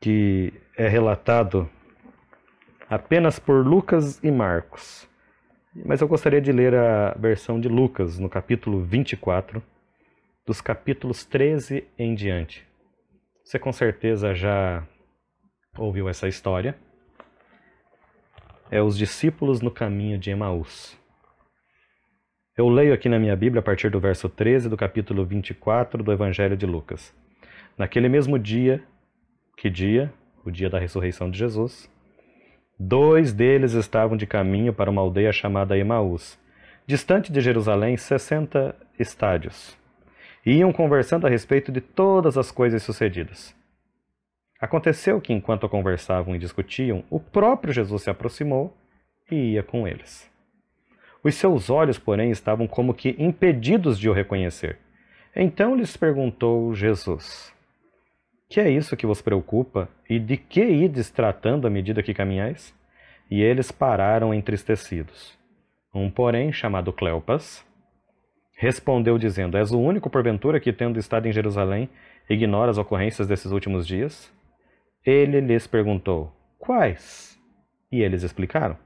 que 0.00 0.52
é 0.76 0.88
relatado 0.88 1.70
apenas 2.90 3.38
por 3.38 3.64
Lucas 3.64 4.18
e 4.24 4.30
Marcos. 4.32 5.08
Mas 5.72 6.00
eu 6.00 6.08
gostaria 6.08 6.40
de 6.40 6.50
ler 6.50 6.74
a 6.74 7.14
versão 7.16 7.60
de 7.60 7.68
Lucas 7.68 8.18
no 8.18 8.28
capítulo 8.28 8.82
24, 8.82 9.62
dos 10.46 10.60
capítulos 10.60 11.24
13 11.24 11.84
em 11.98 12.14
diante. 12.14 12.66
Você 13.44 13.58
com 13.58 13.72
certeza 13.72 14.34
já 14.34 14.86
ouviu 15.76 16.08
essa 16.08 16.28
história 16.28 16.76
é 18.72 18.80
os 18.80 18.96
discípulos 18.96 19.60
no 19.60 19.70
caminho 19.70 20.18
de 20.18 20.30
Emaús. 20.30 20.98
Eu 22.56 22.70
leio 22.70 22.94
aqui 22.94 23.06
na 23.06 23.18
minha 23.18 23.36
Bíblia 23.36 23.60
a 23.60 23.62
partir 23.62 23.90
do 23.90 24.00
verso 24.00 24.30
13 24.30 24.66
do 24.70 24.78
capítulo 24.78 25.26
24 25.26 26.02
do 26.02 26.10
Evangelho 26.10 26.56
de 26.56 26.64
Lucas. 26.64 27.14
Naquele 27.76 28.08
mesmo 28.08 28.38
dia, 28.38 28.82
que 29.58 29.68
dia? 29.68 30.10
O 30.42 30.50
dia 30.50 30.70
da 30.70 30.78
ressurreição 30.78 31.30
de 31.30 31.38
Jesus. 31.38 31.90
Dois 32.78 33.34
deles 33.34 33.74
estavam 33.74 34.16
de 34.16 34.26
caminho 34.26 34.72
para 34.72 34.90
uma 34.90 35.02
aldeia 35.02 35.32
chamada 35.32 35.76
Emaús, 35.76 36.38
distante 36.86 37.30
de 37.30 37.42
Jerusalém 37.42 37.98
60 37.98 38.74
estádios. 38.98 39.76
E 40.44 40.56
iam 40.56 40.72
conversando 40.72 41.26
a 41.26 41.30
respeito 41.30 41.70
de 41.70 41.80
todas 41.80 42.36
as 42.36 42.50
coisas 42.50 42.82
sucedidas. 42.82 43.54
Aconteceu 44.60 45.20
que, 45.20 45.32
enquanto 45.32 45.68
conversavam 45.68 46.36
e 46.36 46.38
discutiam, 46.38 47.04
o 47.10 47.18
próprio 47.18 47.72
Jesus 47.72 48.02
se 48.02 48.10
aproximou 48.10 48.76
e 49.30 49.54
ia 49.54 49.62
com 49.62 49.88
eles. 49.88 50.30
Os 51.24 51.34
seus 51.36 51.70
olhos, 51.70 51.98
porém, 51.98 52.30
estavam 52.30 52.66
como 52.66 52.94
que 52.94 53.16
impedidos 53.18 53.98
de 53.98 54.08
o 54.08 54.12
reconhecer. 54.12 54.78
Então 55.34 55.74
lhes 55.74 55.96
perguntou 55.96 56.74
Jesus: 56.74 57.52
Que 58.48 58.60
é 58.60 58.70
isso 58.70 58.96
que 58.96 59.06
vos 59.06 59.22
preocupa 59.22 59.88
e 60.08 60.18
de 60.18 60.36
que 60.36 60.62
ides 60.62 61.10
tratando 61.10 61.66
à 61.66 61.70
medida 61.70 62.02
que 62.02 62.12
caminhais? 62.12 62.74
E 63.30 63.40
eles 63.40 63.72
pararam 63.72 64.34
entristecidos. 64.34 65.38
Um, 65.94 66.10
porém, 66.10 66.52
chamado 66.52 66.92
Cleopas, 66.92 67.64
respondeu 68.62 69.18
dizendo: 69.18 69.58
És 69.58 69.72
o 69.72 69.80
único, 69.80 70.08
porventura, 70.08 70.60
que, 70.60 70.72
tendo 70.72 70.98
estado 70.98 71.26
em 71.26 71.32
Jerusalém, 71.32 71.90
ignora 72.30 72.70
as 72.70 72.78
ocorrências 72.78 73.26
desses 73.26 73.50
últimos 73.50 73.84
dias? 73.84 74.32
Ele 75.04 75.40
lhes 75.40 75.66
perguntou: 75.66 76.32
Quais? 76.60 77.36
E 77.90 78.00
eles 78.00 78.22
explicaram. 78.22 78.76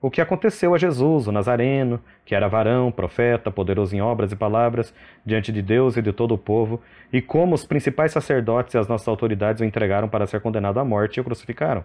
O 0.00 0.10
que 0.10 0.20
aconteceu 0.20 0.74
a 0.74 0.78
Jesus, 0.78 1.26
o 1.26 1.32
Nazareno, 1.32 2.00
que 2.24 2.34
era 2.34 2.48
varão, 2.48 2.92
profeta, 2.92 3.50
poderoso 3.50 3.96
em 3.96 4.00
obras 4.00 4.30
e 4.30 4.36
palavras, 4.36 4.94
diante 5.24 5.50
de 5.50 5.62
Deus 5.62 5.96
e 5.96 6.02
de 6.02 6.12
todo 6.12 6.34
o 6.34 6.38
povo, 6.38 6.80
e 7.10 7.20
como 7.22 7.54
os 7.54 7.64
principais 7.64 8.12
sacerdotes 8.12 8.74
e 8.74 8.78
as 8.78 8.86
nossas 8.86 9.08
autoridades 9.08 9.62
o 9.62 9.64
entregaram 9.64 10.08
para 10.08 10.26
ser 10.26 10.40
condenado 10.40 10.78
à 10.78 10.84
morte 10.84 11.16
e 11.16 11.20
o 11.20 11.24
crucificaram. 11.24 11.82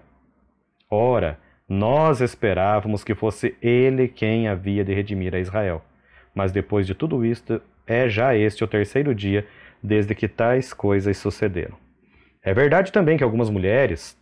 Ora, 0.92 1.40
nós 1.68 2.20
esperávamos 2.20 3.04
que 3.04 3.16
fosse 3.16 3.56
ele 3.62 4.10
quem 4.10 4.48
havia 4.48 4.84
de 4.84 4.94
redimir 4.94 5.34
a 5.34 5.40
Israel. 5.40 5.82
Mas 6.34 6.52
depois 6.52 6.88
de 6.88 6.96
tudo 6.96 7.26
isto, 7.26 7.62
é 7.86 8.08
já 8.08 8.36
este 8.36 8.64
o 8.64 8.68
terceiro 8.68 9.14
dia 9.14 9.46
desde 9.82 10.16
que 10.16 10.28
tais 10.28 10.74
coisas 10.74 11.18
sucederam. 11.18 11.78
É 12.42 12.54
verdade 12.54 12.92
também 12.92 13.18
que 13.18 13.24
algumas 13.24 13.50
mulheres, 13.50 14.18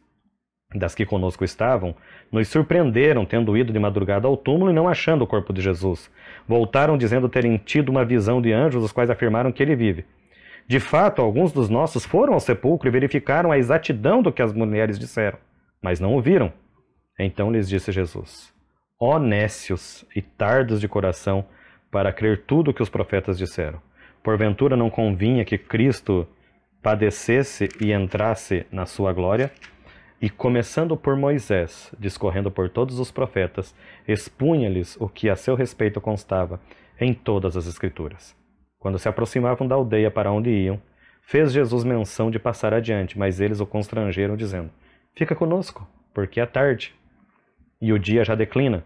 das 0.74 0.96
que 0.96 1.06
conosco 1.06 1.44
estavam, 1.44 1.96
nos 2.32 2.48
surpreenderam 2.48 3.26
tendo 3.26 3.56
ido 3.58 3.74
de 3.74 3.80
madrugada 3.80 4.28
ao 4.28 4.38
túmulo 4.38 4.72
e 4.72 4.74
não 4.74 4.88
achando 4.88 5.24
o 5.24 5.28
corpo 5.28 5.54
de 5.54 5.62
Jesus. 5.62 6.10
Voltaram 6.48 6.98
dizendo 6.98 7.30
terem 7.30 7.58
tido 7.58 7.90
uma 7.90 8.06
visão 8.06 8.42
de 8.42 8.52
anjos, 8.52 8.84
os 8.84 8.92
quais 8.92 9.10
afirmaram 9.10 9.52
que 9.52 9.62
ele 9.62 9.76
vive. 9.76 10.06
De 10.68 10.80
fato, 10.80 11.22
alguns 11.22 11.52
dos 11.52 11.70
nossos 11.70 12.06
foram 12.06 12.34
ao 12.34 12.40
sepulcro 12.40 12.88
e 12.88 12.92
verificaram 12.92 13.52
a 13.52 13.58
exatidão 13.58 14.22
do 14.22 14.32
que 14.32 14.42
as 14.42 14.54
mulheres 14.54 14.98
disseram, 14.98 15.38
mas 15.82 16.00
não 16.00 16.16
o 16.16 16.22
viram. 16.22 16.54
Então 17.20 17.52
lhes 17.52 17.68
disse 17.68 17.92
Jesus: 17.92 18.54
Ó 19.00 19.20
nécios 19.20 20.06
e 20.16 20.22
tardos 20.22 20.80
de 20.80 20.88
coração, 20.88 21.46
para 21.92 22.14
crer 22.14 22.44
tudo 22.48 22.72
o 22.72 22.74
que 22.74 22.82
os 22.82 22.90
profetas 22.90 23.38
disseram. 23.38 23.82
Porventura 24.24 24.78
não 24.78 24.90
convinha 24.90 25.44
que 25.44 25.58
Cristo 25.58 26.28
padecesse 26.82 27.70
e 27.80 27.92
entrasse 27.92 28.66
na 28.72 28.86
sua 28.86 29.14
glória. 29.14 29.52
E 30.22 30.30
começando 30.30 30.96
por 30.96 31.16
Moisés, 31.16 31.92
discorrendo 32.00 32.52
por 32.52 32.70
todos 32.70 33.00
os 33.00 33.12
profetas, 33.12 33.76
expunha-lhes 34.08 34.96
o 35.00 35.10
que 35.10 35.30
a 35.30 35.36
seu 35.36 35.56
respeito 35.56 36.00
constava 36.00 36.60
em 37.00 37.12
todas 37.14 37.58
as 37.58 37.66
Escrituras. 37.66 38.36
Quando 38.78 39.00
se 39.00 39.10
aproximavam 39.10 39.68
da 39.68 39.76
aldeia 39.76 40.12
para 40.12 40.32
onde 40.32 40.52
iam, 40.52 40.80
fez 41.24 41.52
Jesus 41.52 41.84
menção 41.84 42.30
de 42.30 42.38
passar 42.38 42.74
adiante, 42.74 43.18
mas 43.18 43.40
eles 43.40 43.60
o 43.60 43.66
constrangeram, 43.66 44.36
dizendo: 44.36 44.70
Fica 45.16 45.36
conosco, 45.36 45.88
porque 46.14 46.40
é 46.40 46.46
tarde, 46.46 46.94
e 47.82 47.92
o 47.92 47.98
dia 47.98 48.24
já 48.24 48.36
declina. 48.36 48.86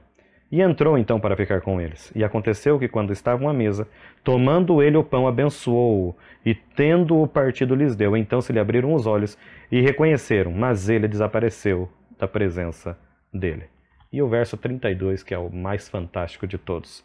E 0.56 0.62
entrou 0.62 0.98
então 0.98 1.20
para 1.20 1.36
ficar 1.36 1.60
com 1.60 1.82
eles. 1.82 2.14
E 2.16 2.24
aconteceu 2.24 2.80
que, 2.80 2.88
quando 2.88 3.12
estavam 3.12 3.50
à 3.50 3.54
mesa, 3.54 3.86
tomando 4.24 4.82
ele 4.82 4.96
o 4.96 5.04
pão, 5.04 5.28
abençoou-o, 5.28 6.16
e 6.46 6.56
tendo-o 6.56 7.28
partido 7.28 7.76
lhes 7.76 7.94
deu. 7.94 8.16
Então 8.16 8.40
se 8.40 8.54
lhe 8.54 8.60
abriram 8.60 8.94
os 8.94 9.06
olhos 9.06 9.38
e 9.70 9.82
reconheceram, 9.82 10.54
mas 10.54 10.88
ele 10.88 11.10
desapareceu 11.10 11.90
da 12.18 12.26
presença 12.26 12.98
dele. 13.34 13.66
E 14.14 14.22
o 14.22 14.30
verso 14.30 14.56
32, 14.56 15.24
que 15.24 15.34
é 15.34 15.38
o 15.38 15.54
mais 15.54 15.90
fantástico 15.90 16.48
de 16.48 16.58
todos. 16.58 17.04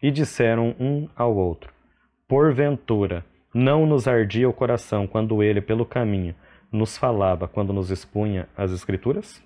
E 0.00 0.08
disseram 0.08 0.76
um 0.78 1.08
ao 1.16 1.34
outro: 1.34 1.72
Porventura, 2.28 3.24
não 3.52 3.84
nos 3.84 4.06
ardia 4.06 4.48
o 4.48 4.52
coração 4.52 5.08
quando 5.08 5.42
ele, 5.42 5.60
pelo 5.60 5.84
caminho, 5.84 6.36
nos 6.70 6.96
falava, 6.96 7.48
quando 7.48 7.72
nos 7.72 7.90
expunha 7.90 8.48
as 8.56 8.70
Escrituras? 8.70 9.42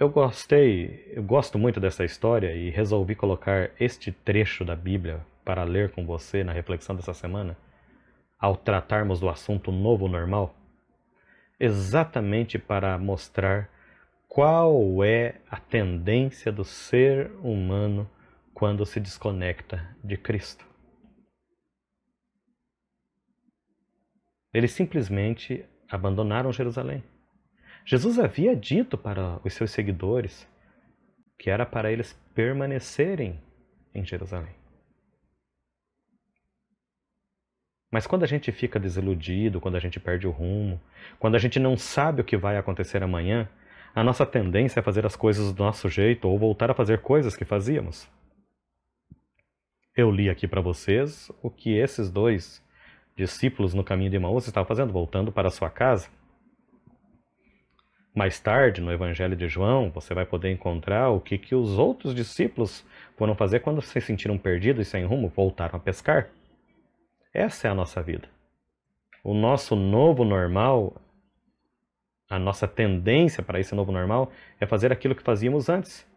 Eu 0.00 0.08
gostei, 0.08 1.12
eu 1.14 1.22
gosto 1.22 1.58
muito 1.58 1.78
dessa 1.78 2.02
história 2.06 2.54
e 2.54 2.70
resolvi 2.70 3.14
colocar 3.14 3.70
este 3.78 4.10
trecho 4.10 4.64
da 4.64 4.74
Bíblia 4.74 5.20
para 5.44 5.62
ler 5.62 5.90
com 5.90 6.06
você 6.06 6.42
na 6.42 6.54
reflexão 6.54 6.96
dessa 6.96 7.12
semana, 7.12 7.54
ao 8.38 8.56
tratarmos 8.56 9.20
do 9.20 9.28
assunto 9.28 9.70
novo 9.70 10.08
normal, 10.08 10.54
exatamente 11.60 12.58
para 12.58 12.96
mostrar 12.96 13.68
qual 14.26 15.04
é 15.04 15.38
a 15.50 15.60
tendência 15.60 16.50
do 16.50 16.64
ser 16.64 17.30
humano 17.42 18.10
quando 18.54 18.86
se 18.86 18.98
desconecta 19.00 19.94
de 20.02 20.16
Cristo. 20.16 20.64
Eles 24.50 24.72
simplesmente 24.72 25.62
abandonaram 25.90 26.50
Jerusalém. 26.50 27.04
Jesus 27.90 28.20
havia 28.20 28.54
dito 28.54 28.96
para 28.96 29.40
os 29.44 29.52
seus 29.52 29.72
seguidores 29.72 30.48
que 31.36 31.50
era 31.50 31.66
para 31.66 31.90
eles 31.90 32.12
permanecerem 32.32 33.40
em 33.92 34.04
Jerusalém. 34.04 34.54
Mas 37.90 38.06
quando 38.06 38.22
a 38.22 38.28
gente 38.28 38.52
fica 38.52 38.78
desiludido, 38.78 39.60
quando 39.60 39.74
a 39.74 39.80
gente 39.80 39.98
perde 39.98 40.28
o 40.28 40.30
rumo, 40.30 40.80
quando 41.18 41.34
a 41.34 41.38
gente 41.40 41.58
não 41.58 41.76
sabe 41.76 42.20
o 42.20 42.24
que 42.24 42.36
vai 42.36 42.56
acontecer 42.56 43.02
amanhã, 43.02 43.48
a 43.92 44.04
nossa 44.04 44.24
tendência 44.24 44.78
é 44.78 44.82
fazer 44.84 45.04
as 45.04 45.16
coisas 45.16 45.52
do 45.52 45.64
nosso 45.64 45.88
jeito 45.88 46.28
ou 46.28 46.38
voltar 46.38 46.70
a 46.70 46.74
fazer 46.74 47.00
coisas 47.00 47.34
que 47.34 47.44
fazíamos. 47.44 48.08
Eu 49.96 50.12
li 50.12 50.30
aqui 50.30 50.46
para 50.46 50.60
vocês 50.60 51.28
o 51.42 51.50
que 51.50 51.76
esses 51.76 52.08
dois 52.08 52.64
discípulos 53.16 53.74
no 53.74 53.82
caminho 53.82 54.10
de 54.10 54.16
Emaús 54.16 54.46
estavam 54.46 54.68
fazendo, 54.68 54.92
voltando 54.92 55.32
para 55.32 55.50
sua 55.50 55.68
casa. 55.68 56.19
Mais 58.14 58.40
tarde, 58.40 58.80
no 58.80 58.92
Evangelho 58.92 59.36
de 59.36 59.48
João, 59.48 59.90
você 59.90 60.12
vai 60.12 60.26
poder 60.26 60.50
encontrar 60.50 61.10
o 61.10 61.20
que, 61.20 61.38
que 61.38 61.54
os 61.54 61.78
outros 61.78 62.14
discípulos 62.14 62.84
foram 63.16 63.36
fazer 63.36 63.60
quando 63.60 63.80
se 63.80 64.00
sentiram 64.00 64.36
perdidos 64.36 64.86
e 64.86 64.90
sem 64.90 65.04
rumo, 65.04 65.28
voltaram 65.28 65.76
a 65.76 65.80
pescar. 65.80 66.28
Essa 67.32 67.68
é 67.68 67.70
a 67.70 67.74
nossa 67.74 68.02
vida. 68.02 68.28
O 69.22 69.32
nosso 69.32 69.76
novo 69.76 70.24
normal, 70.24 71.00
a 72.28 72.38
nossa 72.38 72.66
tendência 72.66 73.42
para 73.44 73.60
esse 73.60 73.74
novo 73.74 73.92
normal 73.92 74.32
é 74.58 74.66
fazer 74.66 74.90
aquilo 74.90 75.14
que 75.14 75.22
fazíamos 75.22 75.68
antes. 75.68 76.08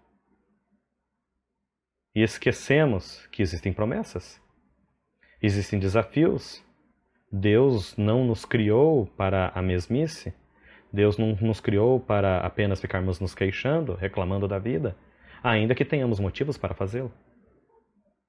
E 2.16 2.24
esquecemos 2.24 3.28
que 3.28 3.42
existem 3.42 3.72
promessas, 3.72 4.42
existem 5.42 5.80
desafios. 5.80 6.64
Deus 7.32 7.98
não 7.98 8.24
nos 8.24 8.46
criou 8.46 9.08
para 9.18 9.52
a 9.56 9.62
mesmice. 9.62 10.34
Deus 10.94 11.18
não 11.18 11.36
nos 11.42 11.60
criou 11.60 12.00
para 12.00 12.38
apenas 12.42 12.80
ficarmos 12.80 13.20
nos 13.20 13.34
queixando, 13.34 13.96
reclamando 13.96 14.48
da 14.48 14.60
vida, 14.60 14.96
ainda 15.44 15.74
que 15.74 15.84
tenhamos 15.84 16.20
motivos 16.20 16.56
para 16.56 16.76
fazê-lo. 16.76 17.12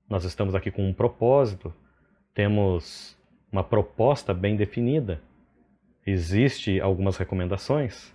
Nós 0.08 0.24
estamos 0.24 0.54
aqui 0.54 0.70
com 0.70 0.88
um 0.88 0.94
propósito, 0.94 1.74
temos 2.32 3.18
uma 3.52 3.62
proposta 3.62 4.32
bem 4.32 4.56
definida. 4.56 5.20
Existem 6.06 6.80
algumas 6.80 7.18
recomendações. 7.18 8.14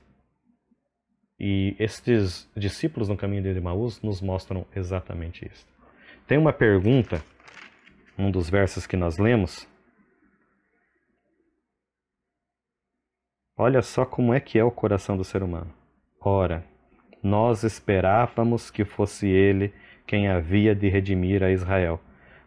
E 1.39 1.75
estes 1.79 2.49
discípulos 2.57 3.07
no 3.07 3.15
caminho 3.15 3.43
de 3.43 3.49
Emaús 3.49 4.01
nos 4.01 4.19
mostram 4.19 4.65
exatamente 4.75 5.47
isso. 5.47 5.65
Tem 6.27 6.37
uma 6.37 6.51
pergunta, 6.51 7.23
um 8.17 8.29
dos 8.29 8.49
versos 8.49 8.85
que 8.85 8.97
nós 8.97 9.17
lemos, 9.17 9.67
Olha 13.61 13.81
só 13.81 14.05
como 14.05 14.33
é 14.33 14.39
que 14.39 14.57
é 14.57 14.63
o 14.63 14.71
coração 14.71 15.17
do 15.17 15.23
ser 15.25 15.43
humano. 15.43 15.73
Ora, 16.21 16.63
nós 17.21 17.61
esperávamos 17.65 18.71
que 18.71 18.85
fosse 18.85 19.27
ele 19.27 19.73
quem 20.07 20.29
havia 20.29 20.73
de 20.73 20.87
redimir 20.87 21.43
a 21.43 21.51
Israel. 21.51 21.99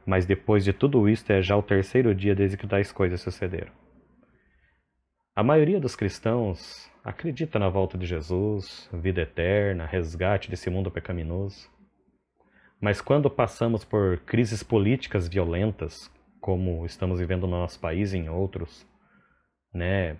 Mas 0.06 0.24
depois 0.24 0.64
de 0.64 0.72
tudo 0.72 1.06
isto 1.10 1.30
é 1.30 1.42
já 1.42 1.54
o 1.54 1.62
terceiro 1.62 2.14
dia 2.14 2.34
desde 2.34 2.56
que 2.56 2.66
tais 2.66 2.90
coisas 2.90 3.20
sucederam. 3.20 3.74
A 5.36 5.42
maioria 5.42 5.78
dos 5.78 5.94
cristãos 5.94 6.90
acredita 7.04 7.58
na 7.58 7.68
volta 7.68 7.98
de 7.98 8.06
Jesus, 8.06 8.88
vida 8.90 9.20
eterna, 9.20 9.84
resgate 9.84 10.48
desse 10.48 10.70
mundo 10.70 10.90
pecaminoso. 10.90 11.68
Mas 12.80 13.02
quando 13.02 13.28
passamos 13.28 13.84
por 13.84 14.16
crises 14.20 14.62
políticas 14.62 15.28
violentas, 15.28 16.10
como 16.40 16.86
estamos 16.86 17.20
vivendo 17.20 17.46
no 17.46 17.58
nosso 17.58 17.78
país 17.78 18.14
e 18.14 18.16
em 18.16 18.30
outros, 18.30 18.88
né, 19.74 20.16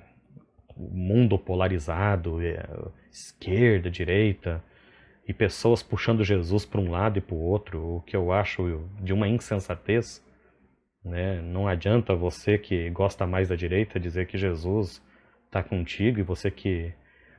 mundo 0.77 1.39
polarizado, 1.39 2.41
é, 2.41 2.67
esquerda, 3.11 3.91
direita, 3.91 4.63
e 5.27 5.33
pessoas 5.33 5.83
puxando 5.83 6.25
Jesus 6.25 6.65
para 6.65 6.81
um 6.81 6.91
lado 6.91 7.19
e 7.19 7.23
para 7.23 7.35
o 7.35 7.41
outro, 7.41 7.97
o 7.97 8.01
que 8.03 8.17
eu 8.17 8.33
acho 8.33 8.89
de 9.01 9.13
uma 9.13 9.29
insensatez. 9.29 10.25
Né? 11.05 11.41
Não 11.43 11.69
adianta 11.69 12.15
você 12.15 12.59
que 12.59 12.91
gosta 12.91 13.27
mais 13.27 13.49
da 13.49 13.57
direita 13.57 14.01
dizer 14.01 14.27
que 14.27 14.37
Jesus 14.37 15.03
está 15.47 15.63
contigo 15.63 16.19
e 16.19 16.23
você 16.23 16.51
que 16.51 16.93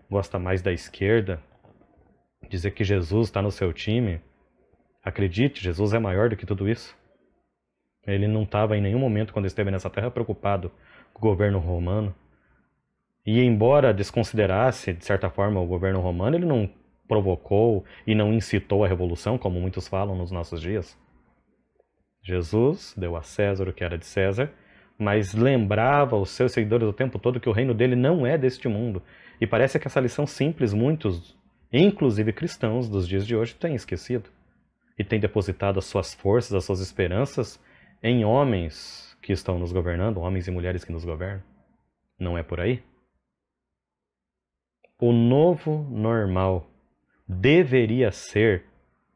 gosta 0.09 0.37
mais 0.37 0.61
da 0.61 0.71
esquerda 0.71 1.41
dizer 2.49 2.71
que 2.71 2.83
Jesus 2.83 3.27
está 3.27 3.41
no 3.41 3.51
seu 3.51 3.71
time. 3.73 4.21
Acredite, 5.03 5.63
Jesus 5.63 5.93
é 5.93 5.99
maior 5.99 6.29
do 6.29 6.35
que 6.35 6.45
tudo 6.45 6.69
isso. 6.69 6.95
Ele 8.05 8.27
não 8.27 8.43
estava 8.43 8.77
em 8.77 8.81
nenhum 8.81 8.99
momento, 8.99 9.33
quando 9.33 9.45
esteve 9.45 9.71
nessa 9.71 9.89
terra, 9.89 10.11
preocupado 10.11 10.71
com 11.13 11.19
o 11.25 11.29
governo 11.29 11.59
romano. 11.59 12.13
E 13.25 13.41
embora 13.41 13.93
desconsiderasse, 13.93 14.91
de 14.93 15.05
certa 15.05 15.29
forma, 15.29 15.59
o 15.59 15.67
governo 15.67 16.01
romano, 16.01 16.35
ele 16.35 16.45
não 16.45 16.69
provocou 17.07 17.85
e 18.05 18.13
não 18.13 18.33
incitou 18.33 18.83
a 18.83 18.87
revolução, 18.87 19.37
como 19.37 19.59
muitos 19.59 19.87
falam 19.87 20.15
nos 20.15 20.31
nossos 20.31 20.61
dias. 20.61 20.97
Jesus 22.21 22.93
deu 22.97 23.15
a 23.15 23.21
César 23.21 23.67
o 23.67 23.73
que 23.73 23.83
era 23.83 23.97
de 23.97 24.05
César, 24.05 24.51
mas 24.97 25.33
lembrava 25.33 26.15
os 26.17 26.29
seus 26.29 26.51
seguidores 26.51 26.87
o 26.87 26.93
tempo 26.93 27.19
todo 27.19 27.39
que 27.39 27.49
o 27.49 27.53
reino 27.53 27.73
dele 27.73 27.95
não 27.95 28.25
é 28.25 28.37
deste 28.37 28.67
mundo. 28.67 29.01
E 29.39 29.47
parece 29.47 29.79
que 29.79 29.87
essa 29.87 29.99
lição 29.99 30.25
simples, 30.25 30.73
muitos, 30.73 31.37
inclusive 31.71 32.31
cristãos 32.31 32.87
dos 32.89 33.07
dias 33.07 33.25
de 33.25 33.35
hoje, 33.35 33.55
têm 33.55 33.75
esquecido. 33.75 34.29
E 34.97 35.03
têm 35.03 35.19
depositado 35.19 35.79
as 35.79 35.85
suas 35.85 36.13
forças, 36.13 36.53
as 36.53 36.65
suas 36.65 36.79
esperanças 36.79 37.59
em 38.01 38.23
homens 38.23 39.17
que 39.21 39.33
estão 39.33 39.57
nos 39.57 39.71
governando, 39.71 40.19
homens 40.19 40.47
e 40.47 40.51
mulheres 40.51 40.83
que 40.83 40.91
nos 40.91 41.03
governam. 41.03 41.41
Não 42.19 42.37
é 42.37 42.43
por 42.43 42.59
aí? 42.59 42.83
O 45.05 45.11
novo 45.11 45.85
normal 45.91 46.65
deveria 47.27 48.09
ser, 48.09 48.63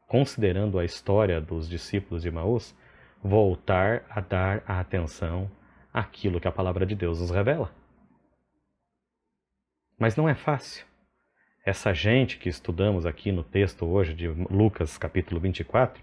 considerando 0.06 0.78
a 0.78 0.84
história 0.84 1.40
dos 1.40 1.66
discípulos 1.66 2.22
de 2.22 2.30
Maús, 2.30 2.76
voltar 3.24 4.04
a 4.10 4.20
dar 4.20 4.62
a 4.66 4.80
atenção 4.80 5.50
àquilo 5.90 6.42
que 6.42 6.46
a 6.46 6.52
palavra 6.52 6.84
de 6.84 6.94
Deus 6.94 7.22
nos 7.22 7.30
revela. 7.30 7.72
Mas 9.98 10.14
não 10.14 10.28
é 10.28 10.34
fácil. 10.34 10.84
Essa 11.64 11.94
gente 11.94 12.36
que 12.36 12.50
estudamos 12.50 13.06
aqui 13.06 13.32
no 13.32 13.42
texto 13.42 13.86
hoje 13.86 14.12
de 14.12 14.28
Lucas 14.28 14.98
capítulo 14.98 15.40
24 15.40 16.02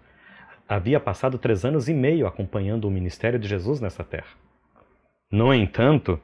havia 0.67 0.99
passado 0.99 1.37
três 1.37 1.63
anos 1.63 1.87
e 1.87 1.93
meio 1.93 2.25
acompanhando 2.25 2.85
o 2.85 2.91
ministério 2.91 3.37
de 3.37 3.47
Jesus 3.47 3.79
nessa 3.79 4.03
terra. 4.03 4.33
No 5.31 5.53
entanto, 5.53 6.19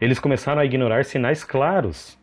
eles 0.00 0.20
começaram 0.20 0.62
a 0.62 0.64
ignorar 0.64 1.04
sinais 1.04 1.42
claros 1.42 2.21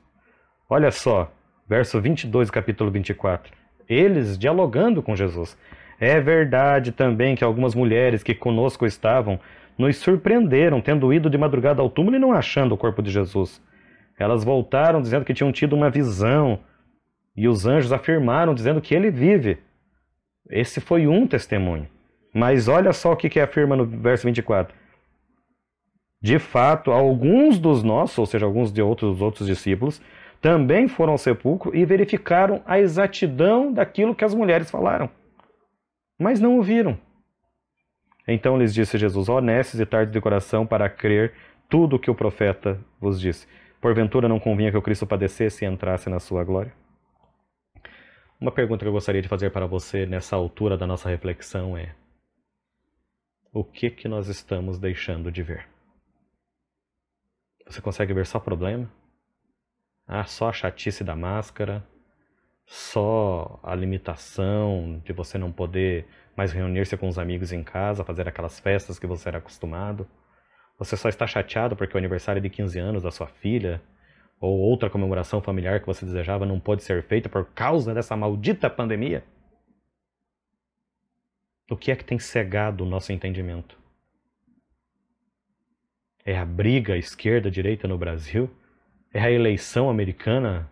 Olha 0.72 0.92
só, 0.92 1.32
verso 1.68 2.00
22 2.00 2.52
capítulo 2.52 2.92
24. 2.92 3.52
Eles 3.90 4.38
dialogando 4.38 5.02
com 5.02 5.16
Jesus. 5.16 5.58
É 6.00 6.22
verdade 6.22 6.92
também 6.92 7.36
que 7.36 7.44
algumas 7.44 7.74
mulheres 7.74 8.22
que 8.22 8.36
conosco 8.36 8.86
estavam 8.86 9.40
nos 9.76 9.98
surpreenderam, 9.98 10.80
tendo 10.80 11.12
ido 11.12 11.28
de 11.28 11.40
madrugada 11.40 11.82
ao 11.82 11.90
túmulo 11.90 12.18
e 12.18 12.20
não 12.20 12.32
achando 12.32 12.76
o 12.76 12.78
corpo 12.78 13.02
de 13.02 13.10
Jesus. 13.10 13.60
Elas 14.20 14.44
voltaram 14.44 15.02
dizendo 15.02 15.26
que 15.26 15.34
tinham 15.34 15.52
tido 15.52 15.76
uma 15.76 15.90
visão, 15.90 16.60
e 17.36 17.48
os 17.48 17.66
anjos 17.66 17.92
afirmaram, 17.92 18.54
dizendo 18.54 18.80
que 18.80 18.94
ele 18.94 19.10
vive. 19.10 19.58
Esse 20.52 20.80
foi 20.80 21.08
um 21.08 21.26
testemunho. 21.26 21.88
Mas 22.32 22.68
olha 22.68 22.94
só 22.94 23.14
o 23.14 23.16
que, 23.16 23.28
que 23.28 23.40
afirma 23.40 23.76
no 23.76 23.86
verso 23.86 24.28
24. 24.28 24.76
De 26.22 26.38
fato, 26.38 26.92
alguns 26.92 27.58
dos 27.58 27.82
nossos, 27.82 28.20
ou 28.20 28.26
seja, 28.28 28.46
alguns 28.46 28.72
de 28.72 28.82
outros, 28.84 29.20
outros 29.20 29.48
discípulos, 29.48 30.00
também 30.42 30.88
foram 30.88 31.14
ao 31.14 31.18
sepulcro 31.18 31.76
e 31.76 31.86
verificaram 31.86 32.62
a 32.66 32.80
exatidão 32.80 33.72
daquilo 33.72 34.16
que 34.16 34.24
as 34.24 34.34
mulheres 34.34 34.72
falaram. 34.72 35.10
Mas 36.18 36.40
não 36.40 36.58
o 36.58 36.64
viram. 36.64 36.98
Então 38.28 38.58
lhes 38.58 38.74
disse 38.74 38.98
Jesus: 38.98 39.28
Honestos 39.28 39.80
e 39.80 39.86
tardes 39.86 40.14
de 40.14 40.22
coração 40.22 40.66
para 40.66 40.90
crer 40.90 41.34
tudo 41.68 41.96
o 41.96 42.00
que 42.00 42.12
o 42.12 42.16
profeta 42.16 42.80
vos 43.00 43.20
disse. 43.20 43.48
Porventura 43.82 44.28
não 44.28 44.40
convinha 44.40 44.72
que 44.72 44.78
o 44.78 44.82
Cristo 44.82 45.08
padecesse 45.08 45.64
e 45.64 45.68
entrasse 45.68 46.10
na 46.10 46.20
sua 46.20 46.44
glória? 46.44 46.74
Uma 48.40 48.52
pergunta 48.52 48.84
que 48.84 48.88
eu 48.88 48.94
gostaria 48.94 49.22
de 49.22 49.28
fazer 49.28 49.52
para 49.52 49.66
você 49.66 50.06
nessa 50.06 50.36
altura 50.36 50.78
da 50.78 50.88
nossa 50.88 51.10
reflexão 51.10 51.78
é: 51.78 51.94
o 53.52 53.64
que 53.64 53.90
que 53.90 54.08
nós 54.08 54.28
estamos 54.28 54.80
deixando 54.80 55.32
de 55.32 55.42
ver? 55.42 55.68
Você 57.66 57.82
consegue 57.82 58.14
ver 58.14 58.26
só 58.26 58.40
problema? 58.40 58.90
Ah, 60.12 60.26
só 60.26 60.50
a 60.50 60.52
chatice 60.52 61.04
da 61.04 61.16
máscara, 61.16 61.86
só 62.66 63.60
a 63.62 63.76
limitação 63.76 65.00
de 65.06 65.14
você 65.14 65.38
não 65.38 65.52
poder 65.52 66.08
mais 66.36 66.52
reunir-se 66.52 66.98
com 66.98 67.08
os 67.08 67.20
amigos 67.20 67.52
em 67.52 67.64
casa, 67.64 68.04
fazer 68.04 68.28
aquelas 68.28 68.60
festas 68.60 68.98
que 68.98 69.06
você 69.06 69.30
era 69.30 69.38
acostumado. 69.38 70.10
Você 70.80 70.98
só 70.98 71.10
está 71.10 71.28
chateado 71.28 71.76
porque 71.76 71.96
o 71.96 72.00
aniversário 72.00 72.42
de 72.42 72.50
15 72.50 72.80
anos 72.80 73.04
da 73.04 73.12
sua 73.12 73.28
filha 73.28 73.84
ou 74.42 74.58
outra 74.58 74.90
comemoração 74.90 75.44
familiar 75.44 75.80
que 75.80 75.86
você 75.86 76.04
desejava 76.08 76.44
não 76.44 76.60
pode 76.60 76.84
ser 76.84 77.04
feita 77.04 77.30
por 77.30 77.46
causa 77.46 77.94
dessa 77.94 78.18
maldita 78.18 78.68
pandemia? 78.68 79.24
O 81.70 81.78
que 81.78 81.92
é 81.92 81.96
que 81.96 82.04
tem 82.04 82.18
cegado 82.18 82.84
o 82.84 82.88
nosso 82.88 83.12
entendimento? 83.12 83.78
É 86.26 86.36
a 86.36 86.46
briga 86.46 86.98
esquerda-direita 86.98 87.88
no 87.88 87.96
Brasil? 87.96 88.50
É 89.12 89.20
a 89.20 89.32
eleição 89.32 89.90
americana, 89.90 90.70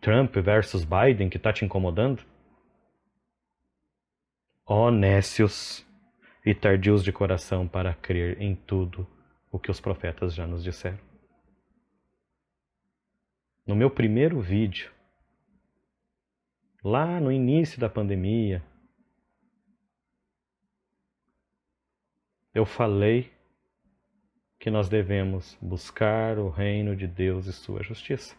Trump 0.00 0.36
versus 0.36 0.84
Biden, 0.84 1.28
que 1.28 1.36
está 1.36 1.52
te 1.52 1.64
incomodando? 1.64 2.24
Ó 4.64 4.86
oh, 4.86 4.90
nécios 4.92 5.84
e 6.46 6.54
tardios 6.54 7.02
de 7.02 7.12
coração 7.12 7.66
para 7.66 7.92
crer 7.94 8.40
em 8.40 8.54
tudo 8.54 9.06
o 9.50 9.58
que 9.58 9.70
os 9.70 9.80
profetas 9.80 10.32
já 10.32 10.46
nos 10.46 10.62
disseram. 10.62 11.00
No 13.66 13.74
meu 13.74 13.90
primeiro 13.90 14.40
vídeo, 14.40 14.92
lá 16.82 17.20
no 17.20 17.32
início 17.32 17.80
da 17.80 17.88
pandemia, 17.88 18.62
eu 22.54 22.64
falei 22.64 23.32
que 24.60 24.70
nós 24.70 24.90
devemos 24.90 25.56
buscar 25.58 26.38
o 26.38 26.50
reino 26.50 26.94
de 26.94 27.06
Deus 27.06 27.46
e 27.46 27.52
sua 27.52 27.82
justiça. 27.82 28.36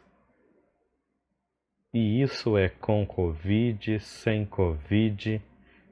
E 1.91 2.21
isso 2.21 2.55
é 2.55 2.69
com 2.69 3.03
Covid, 3.07 3.99
sem 3.99 4.45
Covid, 4.45 5.41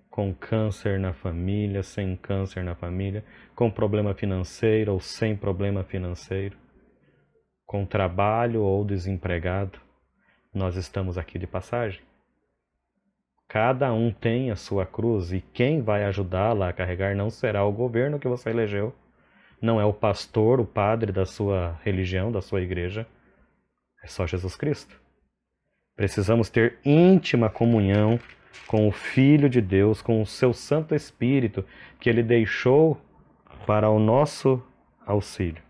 com 0.07 0.31
câncer 0.31 0.99
na 0.99 1.13
família, 1.13 1.81
sem 1.81 2.15
câncer 2.15 2.63
na 2.63 2.75
família, 2.75 3.25
com 3.55 3.71
problema 3.71 4.13
financeiro 4.13 4.93
ou 4.93 4.99
sem 4.99 5.35
problema 5.35 5.83
financeiro, 5.83 6.55
com 7.65 7.83
trabalho 7.83 8.61
ou 8.61 8.85
desempregado. 8.85 9.81
Nós 10.53 10.75
estamos 10.75 11.17
aqui 11.17 11.39
de 11.39 11.47
passagem. 11.47 12.03
Cada 13.47 13.91
um 13.91 14.11
tem 14.11 14.51
a 14.51 14.55
sua 14.55 14.85
cruz 14.85 15.33
e 15.33 15.41
quem 15.41 15.81
vai 15.81 16.03
ajudá-la 16.03 16.69
a 16.69 16.73
carregar 16.73 17.15
não 17.15 17.31
será 17.31 17.65
o 17.65 17.71
governo 17.71 18.19
que 18.19 18.27
você 18.27 18.51
elegeu 18.51 18.93
não 19.61 19.79
é 19.79 19.85
o 19.85 19.93
pastor, 19.93 20.59
o 20.59 20.65
padre 20.65 21.11
da 21.11 21.25
sua 21.25 21.79
religião, 21.83 22.31
da 22.31 22.41
sua 22.41 22.61
igreja, 22.61 23.07
é 24.01 24.07
só 24.07 24.25
Jesus 24.25 24.55
Cristo. 24.55 24.99
Precisamos 25.95 26.49
ter 26.49 26.79
íntima 26.85 27.49
comunhão 27.49 28.19
com 28.67 28.87
o 28.87 28.91
Filho 28.91 29.49
de 29.49 29.61
Deus, 29.61 30.01
com 30.01 30.21
o 30.21 30.25
seu 30.25 30.53
Santo 30.53 30.95
Espírito, 30.95 31.65
que 31.99 32.09
ele 32.09 32.23
deixou 32.23 32.99
para 33.67 33.89
o 33.89 33.99
nosso 33.99 34.63
auxílio. 35.05 35.61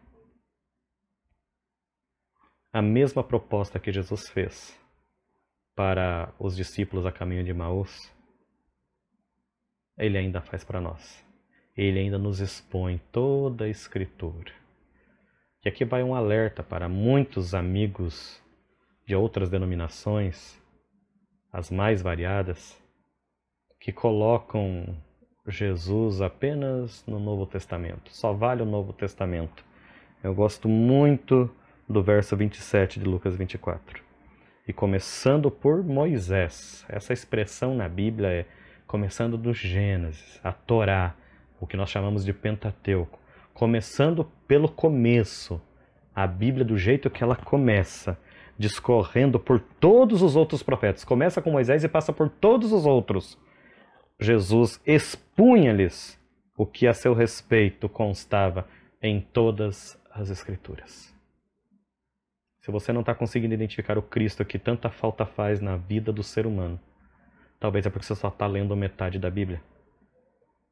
A 2.71 2.81
mesma 2.81 3.23
proposta 3.23 3.79
que 3.79 3.91
Jesus 3.91 4.29
fez 4.29 4.79
para 5.75 6.31
os 6.37 6.55
discípulos 6.55 7.05
a 7.05 7.11
caminho 7.11 7.43
de 7.43 7.53
Maús, 7.53 8.13
ele 9.97 10.17
ainda 10.17 10.41
faz 10.41 10.63
para 10.63 10.79
nós 10.79 11.28
ele 11.79 11.99
ainda 11.99 12.17
nos 12.17 12.41
expõe 12.41 12.99
toda 13.09 13.63
a 13.63 13.69
Escritura. 13.69 14.51
E 15.63 15.69
aqui 15.69 15.85
vai 15.85 16.03
um 16.03 16.13
alerta 16.13 16.61
para 16.61 16.89
muitos 16.89 17.55
amigos 17.55 18.43
de 19.07 19.15
outras 19.15 19.49
denominações, 19.49 20.61
as 21.53 21.71
mais 21.71 22.01
variadas, 22.01 22.77
que 23.79 23.93
colocam 23.93 24.93
Jesus 25.47 26.21
apenas 26.21 27.05
no 27.07 27.17
Novo 27.17 27.45
Testamento. 27.45 28.13
Só 28.13 28.33
vale 28.33 28.61
o 28.61 28.65
Novo 28.65 28.91
Testamento. 28.91 29.63
Eu 30.21 30.35
gosto 30.35 30.67
muito 30.67 31.49
do 31.87 32.03
verso 32.03 32.35
27 32.35 32.99
de 32.99 33.05
Lucas 33.05 33.37
24. 33.37 34.03
E 34.67 34.73
começando 34.73 35.49
por 35.49 35.81
Moisés, 35.81 36.85
essa 36.89 37.13
expressão 37.13 37.73
na 37.73 37.87
Bíblia 37.87 38.27
é 38.29 38.45
começando 38.85 39.37
do 39.37 39.53
Gênesis, 39.53 40.41
a 40.43 40.51
Torá, 40.51 41.15
o 41.59 41.67
que 41.67 41.77
nós 41.77 41.89
chamamos 41.89 42.23
de 42.23 42.33
Pentateuco, 42.33 43.19
começando 43.53 44.23
pelo 44.47 44.69
começo, 44.69 45.61
a 46.15 46.25
Bíblia 46.25 46.65
do 46.65 46.77
jeito 46.77 47.09
que 47.09 47.23
ela 47.23 47.35
começa, 47.35 48.17
discorrendo 48.57 49.39
por 49.39 49.59
todos 49.59 50.21
os 50.21 50.35
outros 50.35 50.63
profetas. 50.63 51.03
Começa 51.03 51.41
com 51.41 51.51
Moisés 51.51 51.83
e 51.83 51.87
passa 51.87 52.11
por 52.11 52.29
todos 52.29 52.71
os 52.71 52.85
outros. 52.85 53.37
Jesus 54.19 54.81
expunha-lhes 54.85 56.19
o 56.57 56.65
que 56.65 56.87
a 56.87 56.93
seu 56.93 57.13
respeito 57.13 57.87
constava 57.87 58.67
em 59.01 59.21
todas 59.21 59.97
as 60.11 60.29
Escrituras. 60.29 61.15
Se 62.59 62.71
você 62.71 62.91
não 62.91 62.99
está 62.99 63.15
conseguindo 63.15 63.53
identificar 63.53 63.97
o 63.97 64.01
Cristo 64.01 64.43
que 64.43 64.59
tanta 64.59 64.89
falta 64.89 65.25
faz 65.25 65.61
na 65.61 65.77
vida 65.77 66.11
do 66.11 66.21
ser 66.21 66.45
humano, 66.45 66.77
talvez 67.59 67.85
é 67.85 67.89
porque 67.89 68.05
você 68.05 68.15
só 68.15 68.27
está 68.27 68.45
lendo 68.45 68.75
metade 68.75 69.17
da 69.17 69.29
Bíblia. 69.29 69.61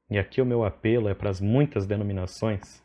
E 0.10 0.17
aqui 0.17 0.41
o 0.41 0.46
meu 0.46 0.63
apelo 0.63 1.10
é 1.10 1.13
para 1.13 1.30
as 1.30 1.41
muitas 1.41 1.86
denominações 1.86 2.84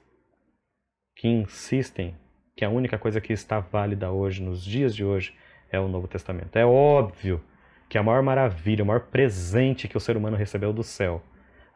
que 1.14 1.28
insistem 1.28 2.16
que 2.56 2.64
a 2.64 2.70
única 2.70 2.98
coisa 2.98 3.20
que 3.20 3.32
está 3.32 3.60
válida 3.60 4.10
hoje, 4.10 4.42
nos 4.42 4.64
dias 4.64 4.94
de 4.94 5.04
hoje, 5.04 5.34
é 5.70 5.78
o 5.78 5.88
Novo 5.88 6.08
Testamento. 6.08 6.56
É 6.56 6.66
óbvio 6.66 7.42
que 7.88 7.96
a 7.96 8.02
maior 8.02 8.22
maravilha, 8.22 8.82
o 8.82 8.86
maior 8.86 9.02
presente 9.02 9.86
que 9.86 9.96
o 9.96 10.00
ser 10.00 10.16
humano 10.16 10.36
recebeu 10.36 10.72
do 10.72 10.82
céu, 10.82 11.22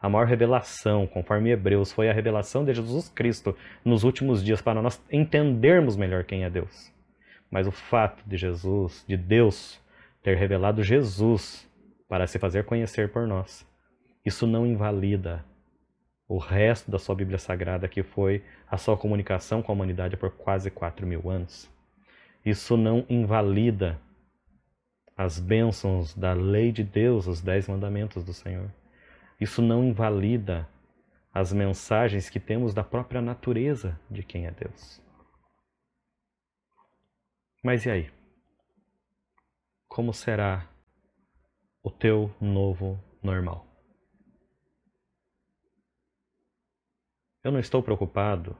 a 0.01 0.09
maior 0.09 0.27
revelação, 0.27 1.07
conforme 1.07 1.49
Hebreus, 1.49 1.91
foi 1.91 2.09
a 2.09 2.13
revelação 2.13 2.63
de 2.63 2.73
Jesus 2.73 3.09
Cristo 3.09 3.55
nos 3.83 4.03
últimos 4.03 4.43
dias 4.43 4.61
para 4.61 4.81
nós 4.81 5.01
entendermos 5.11 5.95
melhor 5.95 6.23
quem 6.23 6.43
é 6.43 6.49
Deus. 6.49 6.93
Mas 7.49 7.65
o 7.65 7.71
fato 7.71 8.23
de 8.27 8.37
Jesus, 8.37 9.03
de 9.07 9.17
Deus, 9.17 9.81
ter 10.21 10.35
revelado 10.35 10.83
Jesus 10.83 11.67
para 12.07 12.27
se 12.27 12.37
fazer 12.37 12.65
conhecer 12.65 13.11
por 13.11 13.25
nós, 13.25 13.65
isso 14.27 14.45
não 14.45 14.67
invalida 14.67 15.45
o 16.27 16.37
resto 16.37 16.91
da 16.91 16.99
sua 16.99 17.15
Bíblia 17.15 17.37
Sagrada, 17.37 17.87
que 17.87 18.03
foi 18.03 18.43
a 18.69 18.77
sua 18.77 18.97
comunicação 18.97 19.61
com 19.63 19.71
a 19.71 19.75
humanidade 19.75 20.17
por 20.17 20.29
quase 20.31 20.69
4 20.69 21.07
mil 21.07 21.29
anos. 21.29 21.71
Isso 22.45 22.75
não 22.75 23.05
invalida 23.09 23.97
as 25.15 25.39
bênçãos 25.39 26.13
da 26.13 26.33
lei 26.33 26.73
de 26.73 26.83
Deus, 26.83 27.25
os 27.25 27.41
dez 27.41 27.69
mandamentos 27.69 28.21
do 28.25 28.33
Senhor. 28.33 28.69
Isso 29.39 29.61
não 29.61 29.81
invalida 29.85 30.67
as 31.33 31.53
mensagens 31.53 32.29
que 32.29 32.39
temos 32.39 32.73
da 32.73 32.83
própria 32.83 33.21
natureza 33.21 33.97
de 34.11 34.23
quem 34.23 34.45
é 34.45 34.51
Deus. 34.51 35.01
Mas 37.63 37.85
e 37.85 37.89
aí? 37.89 38.11
Como 39.87 40.13
será 40.13 40.67
o 41.81 41.89
teu 41.89 42.29
novo 42.41 42.99
normal? 43.23 43.65
Eu 47.47 47.51
não 47.53 47.61
estou 47.61 47.81
preocupado 47.81 48.57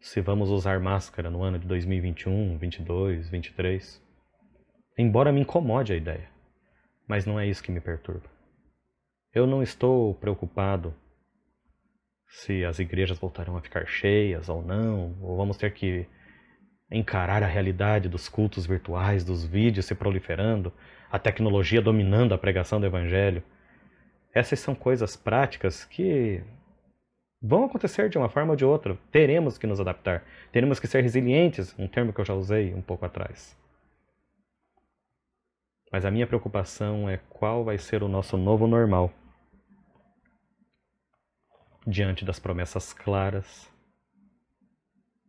se 0.00 0.20
vamos 0.20 0.48
usar 0.48 0.78
máscara 0.78 1.28
no 1.28 1.42
ano 1.42 1.58
de 1.58 1.66
2021, 1.66 2.56
22, 2.56 3.28
23. 3.28 4.00
Embora 4.96 5.32
me 5.32 5.40
incomode 5.40 5.92
a 5.92 5.96
ideia, 5.96 6.28
mas 7.08 7.26
não 7.26 7.40
é 7.40 7.48
isso 7.48 7.64
que 7.64 7.72
me 7.72 7.80
perturba. 7.80 8.30
Eu 9.34 9.44
não 9.44 9.60
estou 9.60 10.14
preocupado 10.14 10.94
se 12.28 12.64
as 12.64 12.78
igrejas 12.78 13.18
voltarão 13.18 13.56
a 13.56 13.60
ficar 13.60 13.88
cheias 13.88 14.48
ou 14.48 14.62
não, 14.62 15.18
ou 15.20 15.36
vamos 15.36 15.56
ter 15.56 15.74
que 15.74 16.06
encarar 16.92 17.42
a 17.42 17.48
realidade 17.48 18.08
dos 18.08 18.28
cultos 18.28 18.64
virtuais, 18.64 19.24
dos 19.24 19.44
vídeos 19.44 19.86
se 19.86 19.96
proliferando, 19.96 20.72
a 21.10 21.18
tecnologia 21.18 21.82
dominando 21.82 22.34
a 22.34 22.38
pregação 22.38 22.78
do 22.78 22.86
evangelho. 22.86 23.42
Essas 24.32 24.60
são 24.60 24.76
coisas 24.76 25.16
práticas 25.16 25.84
que 25.84 26.40
vão 27.42 27.64
acontecer 27.64 28.08
de 28.08 28.16
uma 28.16 28.28
forma 28.28 28.52
ou 28.52 28.56
de 28.56 28.64
outra. 28.64 28.96
Teremos 29.10 29.58
que 29.58 29.66
nos 29.66 29.80
adaptar. 29.80 30.24
Teremos 30.52 30.78
que 30.78 30.86
ser 30.86 31.02
resilientes, 31.02 31.74
um 31.78 31.88
termo 31.88 32.12
que 32.12 32.20
eu 32.20 32.24
já 32.24 32.34
usei 32.34 32.72
um 32.72 32.80
pouco 32.80 33.04
atrás. 33.04 33.58
Mas 35.90 36.04
a 36.04 36.10
minha 36.10 36.26
preocupação 36.26 37.10
é 37.10 37.18
qual 37.28 37.64
vai 37.64 37.76
ser 37.76 38.02
o 38.02 38.08
nosso 38.08 38.36
novo 38.36 38.66
normal 38.66 39.12
diante 41.86 42.24
das 42.24 42.38
promessas 42.38 42.92
claras 42.92 43.68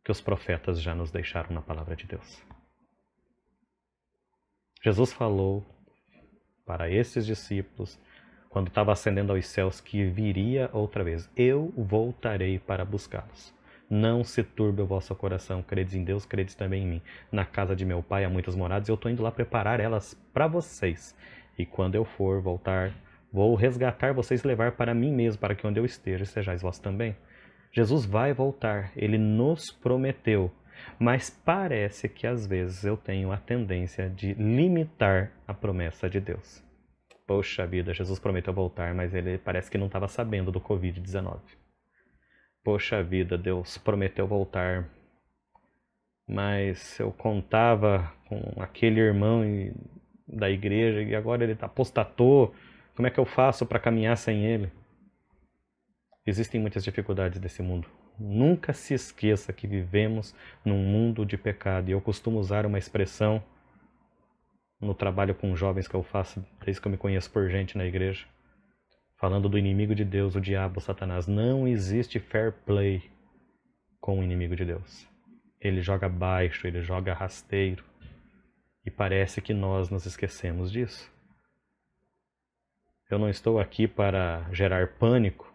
que 0.06 0.12
os 0.12 0.22
profetas 0.22 0.80
já 0.82 0.94
nos 0.94 1.10
deixaram 1.10 1.52
na 1.52 1.62
palavra 1.62 1.96
de 1.96 2.06
Deus. 2.06 2.42
Jesus 4.82 5.12
falou 5.12 5.66
para 6.66 6.90
esses 6.90 7.26
discípulos, 7.26 8.00
quando 8.54 8.70
estava 8.70 8.94
ascendendo 8.94 9.34
aos 9.34 9.46
céus, 9.48 9.82
que 9.82 10.06
viria 10.06 10.70
outra 10.72 11.04
vez. 11.04 11.30
Eu 11.36 11.74
voltarei 11.76 12.58
para 12.58 12.86
buscá-los. 12.86 13.54
Não 13.90 14.24
se 14.24 14.44
turbe 14.44 14.82
o 14.82 14.86
vosso 14.86 15.14
coração, 15.14 15.62
credes 15.62 15.94
em 15.94 16.06
Deus, 16.06 16.26
credes 16.26 16.56
também 16.56 16.84
em 16.84 16.88
mim. 16.88 17.02
Na 17.30 17.44
casa 17.44 17.76
de 17.76 17.86
meu 17.86 18.02
pai 18.02 18.24
há 18.24 18.30
muitas 18.30 18.56
moradas 18.56 18.88
e 18.88 18.92
eu 18.92 18.96
estou 18.96 19.12
indo 19.12 19.22
lá 19.22 19.32
preparar 19.32 19.82
elas 19.82 20.14
para 20.34 20.48
vocês. 20.48 21.14
E 21.58 21.66
quando 21.66 21.96
eu 21.96 22.06
for 22.06 22.42
voltar, 22.42 22.94
Vou 23.34 23.56
resgatar 23.56 24.14
vocês 24.14 24.44
e 24.44 24.48
levar 24.48 24.74
para 24.74 24.94
mim 24.94 25.12
mesmo, 25.12 25.42
para 25.42 25.56
que 25.56 25.66
onde 25.66 25.80
eu 25.80 25.86
esteja 25.86 26.24
sejais 26.24 26.62
vós 26.62 26.78
também. 26.78 27.18
Jesus 27.72 28.06
vai 28.06 28.32
voltar, 28.32 28.92
ele 28.96 29.18
nos 29.18 29.72
prometeu, 29.72 30.52
mas 31.00 31.32
parece 31.32 32.08
que 32.08 32.28
às 32.28 32.46
vezes 32.46 32.84
eu 32.84 32.96
tenho 32.96 33.32
a 33.32 33.38
tendência 33.38 34.08
de 34.08 34.36
limitar 34.36 35.32
a 35.48 35.54
promessa 35.54 36.08
de 36.08 36.20
Deus. 36.20 36.64
Poxa 37.26 37.66
vida, 37.66 37.94
Jesus 37.94 38.20
prometeu 38.20 38.54
voltar, 38.54 38.94
mas 38.94 39.14
ele 39.14 39.38
parece 39.38 39.72
que 39.72 39.78
não 39.78 39.88
estava 39.88 40.08
sabendo 40.08 40.52
do 40.52 40.60
Covid-19. 40.60 41.40
Poxa 42.64 43.04
vida, 43.04 43.38
Deus 43.38 43.78
prometeu 43.78 44.28
voltar, 44.28 44.90
mas 46.28 47.00
eu 47.00 47.12
contava 47.12 48.14
com 48.28 48.62
aquele 48.62 49.00
irmão 49.00 49.44
da 50.28 50.50
igreja 50.50 51.02
e 51.02 51.16
agora 51.16 51.44
ele 51.44 51.58
apostatou 51.62 52.54
como 52.96 53.08
é 53.08 53.10
que 53.10 53.20
eu 53.20 53.26
faço 53.26 53.66
para 53.66 53.80
caminhar 53.80 54.16
sem 54.16 54.46
Ele? 54.46 54.72
Existem 56.26 56.62
muitas 56.62 56.84
dificuldades 56.84 57.40
desse 57.40 57.64
mundo. 57.64 57.88
Nunca 58.20 58.72
se 58.72 58.94
esqueça 58.94 59.52
que 59.52 59.66
vivemos 59.66 60.36
num 60.64 60.78
mundo 60.78 61.26
de 61.26 61.36
pecado. 61.36 61.90
E 61.90 61.92
eu 61.92 62.00
costumo 62.00 62.40
usar 62.40 62.68
uma 62.68 62.78
expressão 62.78 63.44
no 64.84 64.94
trabalho 64.94 65.34
com 65.34 65.56
jovens 65.56 65.88
que 65.88 65.96
eu 65.96 66.04
faço 66.04 66.46
desde 66.64 66.82
que 66.82 66.88
eu 66.88 66.92
me 66.92 66.98
conheço 66.98 67.32
por 67.32 67.50
gente 67.50 67.78
na 67.78 67.86
igreja, 67.86 68.26
falando 69.18 69.50
do 69.50 69.58
inimigo 69.58 69.96
de 69.96 70.04
Deus, 70.04 70.36
o 70.36 70.42
diabo, 70.42 70.80
o 70.80 70.82
Satanás. 70.82 71.28
Não 71.28 71.68
existe 71.68 72.20
fair 72.20 72.52
play 72.66 73.02
com 74.00 74.20
o 74.20 74.24
inimigo 74.24 74.56
de 74.56 74.66
Deus. 74.66 75.08
Ele 75.62 75.82
joga 75.82 76.10
baixo, 76.10 76.68
ele 76.68 76.82
joga 76.82 77.14
rasteiro. 77.14 77.84
E 78.86 78.92
parece 78.92 79.42
que 79.42 79.54
nós 79.54 79.90
nos 79.90 80.06
esquecemos 80.06 80.70
disso. 80.70 81.10
Eu 83.10 83.18
não 83.18 83.30
estou 83.30 83.60
aqui 83.60 83.88
para 83.88 84.46
gerar 84.52 84.96
pânico, 85.00 85.54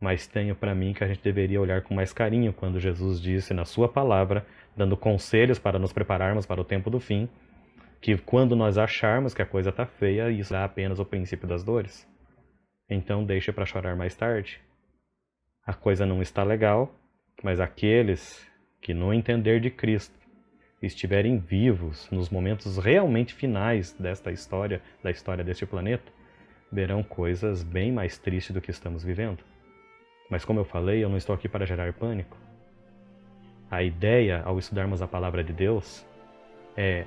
mas 0.00 0.26
tenho 0.26 0.54
para 0.54 0.74
mim 0.74 0.94
que 0.94 1.04
a 1.04 1.06
gente 1.06 1.22
deveria 1.22 1.60
olhar 1.60 1.82
com 1.82 1.94
mais 1.94 2.12
carinho 2.12 2.52
quando 2.52 2.80
Jesus 2.80 3.20
disse 3.20 3.52
na 3.52 3.64
Sua 3.64 3.88
palavra, 3.88 4.46
dando 4.76 4.96
conselhos 4.96 5.58
para 5.58 5.78
nos 5.78 5.92
prepararmos 5.92 6.46
para 6.46 6.60
o 6.60 6.64
tempo 6.64 6.88
do 6.88 7.00
fim, 7.00 7.28
que 8.04 8.18
quando 8.18 8.54
nós 8.54 8.76
acharmos 8.76 9.32
que 9.32 9.40
a 9.40 9.46
coisa 9.46 9.70
está 9.70 9.86
feia, 9.86 10.30
isso 10.30 10.54
é 10.54 10.62
apenas 10.62 11.00
o 11.00 11.06
princípio 11.06 11.48
das 11.48 11.64
dores. 11.64 12.06
Então 12.86 13.24
deixe 13.24 13.50
para 13.50 13.64
chorar 13.64 13.96
mais 13.96 14.14
tarde. 14.14 14.60
A 15.66 15.72
coisa 15.72 16.04
não 16.04 16.20
está 16.20 16.42
legal, 16.42 16.94
mas 17.42 17.60
aqueles 17.60 18.46
que 18.82 18.92
no 18.92 19.14
entender 19.14 19.58
de 19.58 19.70
Cristo 19.70 20.14
estiverem 20.82 21.38
vivos 21.38 22.06
nos 22.10 22.28
momentos 22.28 22.76
realmente 22.76 23.32
finais 23.32 23.92
desta 23.92 24.30
história, 24.30 24.82
da 25.02 25.10
história 25.10 25.42
deste 25.42 25.64
planeta, 25.64 26.12
verão 26.70 27.02
coisas 27.02 27.62
bem 27.62 27.90
mais 27.90 28.18
tristes 28.18 28.52
do 28.52 28.60
que 28.60 28.70
estamos 28.70 29.02
vivendo. 29.02 29.42
Mas 30.28 30.44
como 30.44 30.60
eu 30.60 30.64
falei, 30.66 31.02
eu 31.02 31.08
não 31.08 31.16
estou 31.16 31.34
aqui 31.34 31.48
para 31.48 31.64
gerar 31.64 31.90
pânico. 31.94 32.36
A 33.70 33.82
ideia, 33.82 34.42
ao 34.44 34.58
estudarmos 34.58 35.00
a 35.00 35.08
palavra 35.08 35.42
de 35.42 35.54
Deus, 35.54 36.06
é 36.76 37.06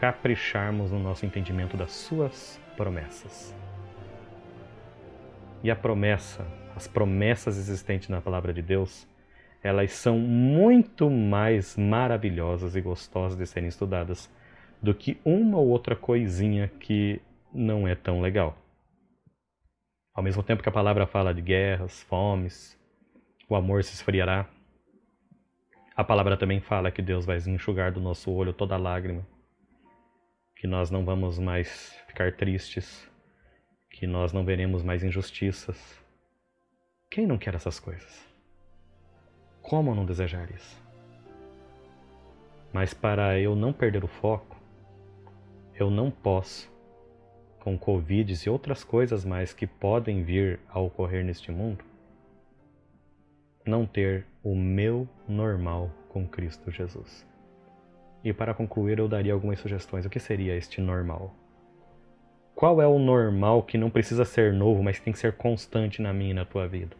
capricharmos 0.00 0.90
no 0.90 0.98
nosso 0.98 1.26
entendimento 1.26 1.76
das 1.76 1.92
suas 1.92 2.58
promessas. 2.74 3.54
E 5.62 5.70
a 5.70 5.76
promessa, 5.76 6.46
as 6.74 6.88
promessas 6.88 7.58
existentes 7.58 8.08
na 8.08 8.18
palavra 8.18 8.50
de 8.50 8.62
Deus, 8.62 9.06
elas 9.62 9.92
são 9.92 10.18
muito 10.18 11.10
mais 11.10 11.76
maravilhosas 11.76 12.74
e 12.74 12.80
gostosas 12.80 13.36
de 13.36 13.44
serem 13.44 13.68
estudadas 13.68 14.32
do 14.80 14.94
que 14.94 15.20
uma 15.22 15.58
ou 15.58 15.68
outra 15.68 15.94
coisinha 15.94 16.68
que 16.80 17.20
não 17.52 17.86
é 17.86 17.94
tão 17.94 18.22
legal. 18.22 18.56
Ao 20.14 20.22
mesmo 20.24 20.42
tempo 20.42 20.62
que 20.62 20.68
a 20.70 20.72
palavra 20.72 21.06
fala 21.06 21.34
de 21.34 21.42
guerras, 21.42 22.02
fomes, 22.04 22.74
o 23.50 23.54
amor 23.54 23.84
se 23.84 23.92
esfriará, 23.92 24.48
a 25.94 26.02
palavra 26.02 26.38
também 26.38 26.58
fala 26.58 26.90
que 26.90 27.02
Deus 27.02 27.26
vai 27.26 27.36
enxugar 27.36 27.92
do 27.92 28.00
nosso 28.00 28.32
olho 28.32 28.54
toda 28.54 28.78
lágrima, 28.78 29.26
que 30.60 30.66
nós 30.66 30.90
não 30.90 31.06
vamos 31.06 31.38
mais 31.38 31.96
ficar 32.06 32.32
tristes, 32.36 33.08
que 33.88 34.06
nós 34.06 34.30
não 34.30 34.44
veremos 34.44 34.82
mais 34.82 35.02
injustiças. 35.02 35.98
Quem 37.10 37.26
não 37.26 37.38
quer 37.38 37.54
essas 37.54 37.80
coisas? 37.80 38.28
Como 39.62 39.94
não 39.94 40.04
desejar 40.04 40.50
isso? 40.50 40.78
Mas 42.74 42.92
para 42.92 43.40
eu 43.40 43.56
não 43.56 43.72
perder 43.72 44.04
o 44.04 44.06
foco, 44.06 44.54
eu 45.74 45.88
não 45.90 46.10
posso 46.10 46.70
com 47.60 47.78
Covid 47.78 48.30
e 48.30 48.50
outras 48.50 48.84
coisas 48.84 49.24
mais 49.24 49.54
que 49.54 49.66
podem 49.66 50.22
vir 50.22 50.60
a 50.68 50.78
ocorrer 50.78 51.24
neste 51.24 51.50
mundo, 51.50 51.82
não 53.64 53.86
ter 53.86 54.26
o 54.42 54.54
meu 54.54 55.08
normal 55.26 55.90
com 56.10 56.28
Cristo 56.28 56.70
Jesus. 56.70 57.29
E 58.22 58.32
para 58.32 58.54
concluir, 58.54 58.98
eu 58.98 59.08
daria 59.08 59.32
algumas 59.32 59.58
sugestões. 59.58 60.04
O 60.04 60.10
que 60.10 60.18
seria 60.18 60.56
este 60.56 60.80
normal? 60.80 61.34
Qual 62.54 62.80
é 62.82 62.86
o 62.86 62.98
normal 62.98 63.62
que 63.62 63.78
não 63.78 63.88
precisa 63.88 64.24
ser 64.24 64.52
novo, 64.52 64.82
mas 64.82 65.00
tem 65.00 65.12
que 65.12 65.18
ser 65.18 65.32
constante 65.32 66.02
na 66.02 66.12
minha 66.12 66.32
e 66.32 66.34
na 66.34 66.44
tua 66.44 66.68
vida? 66.68 66.96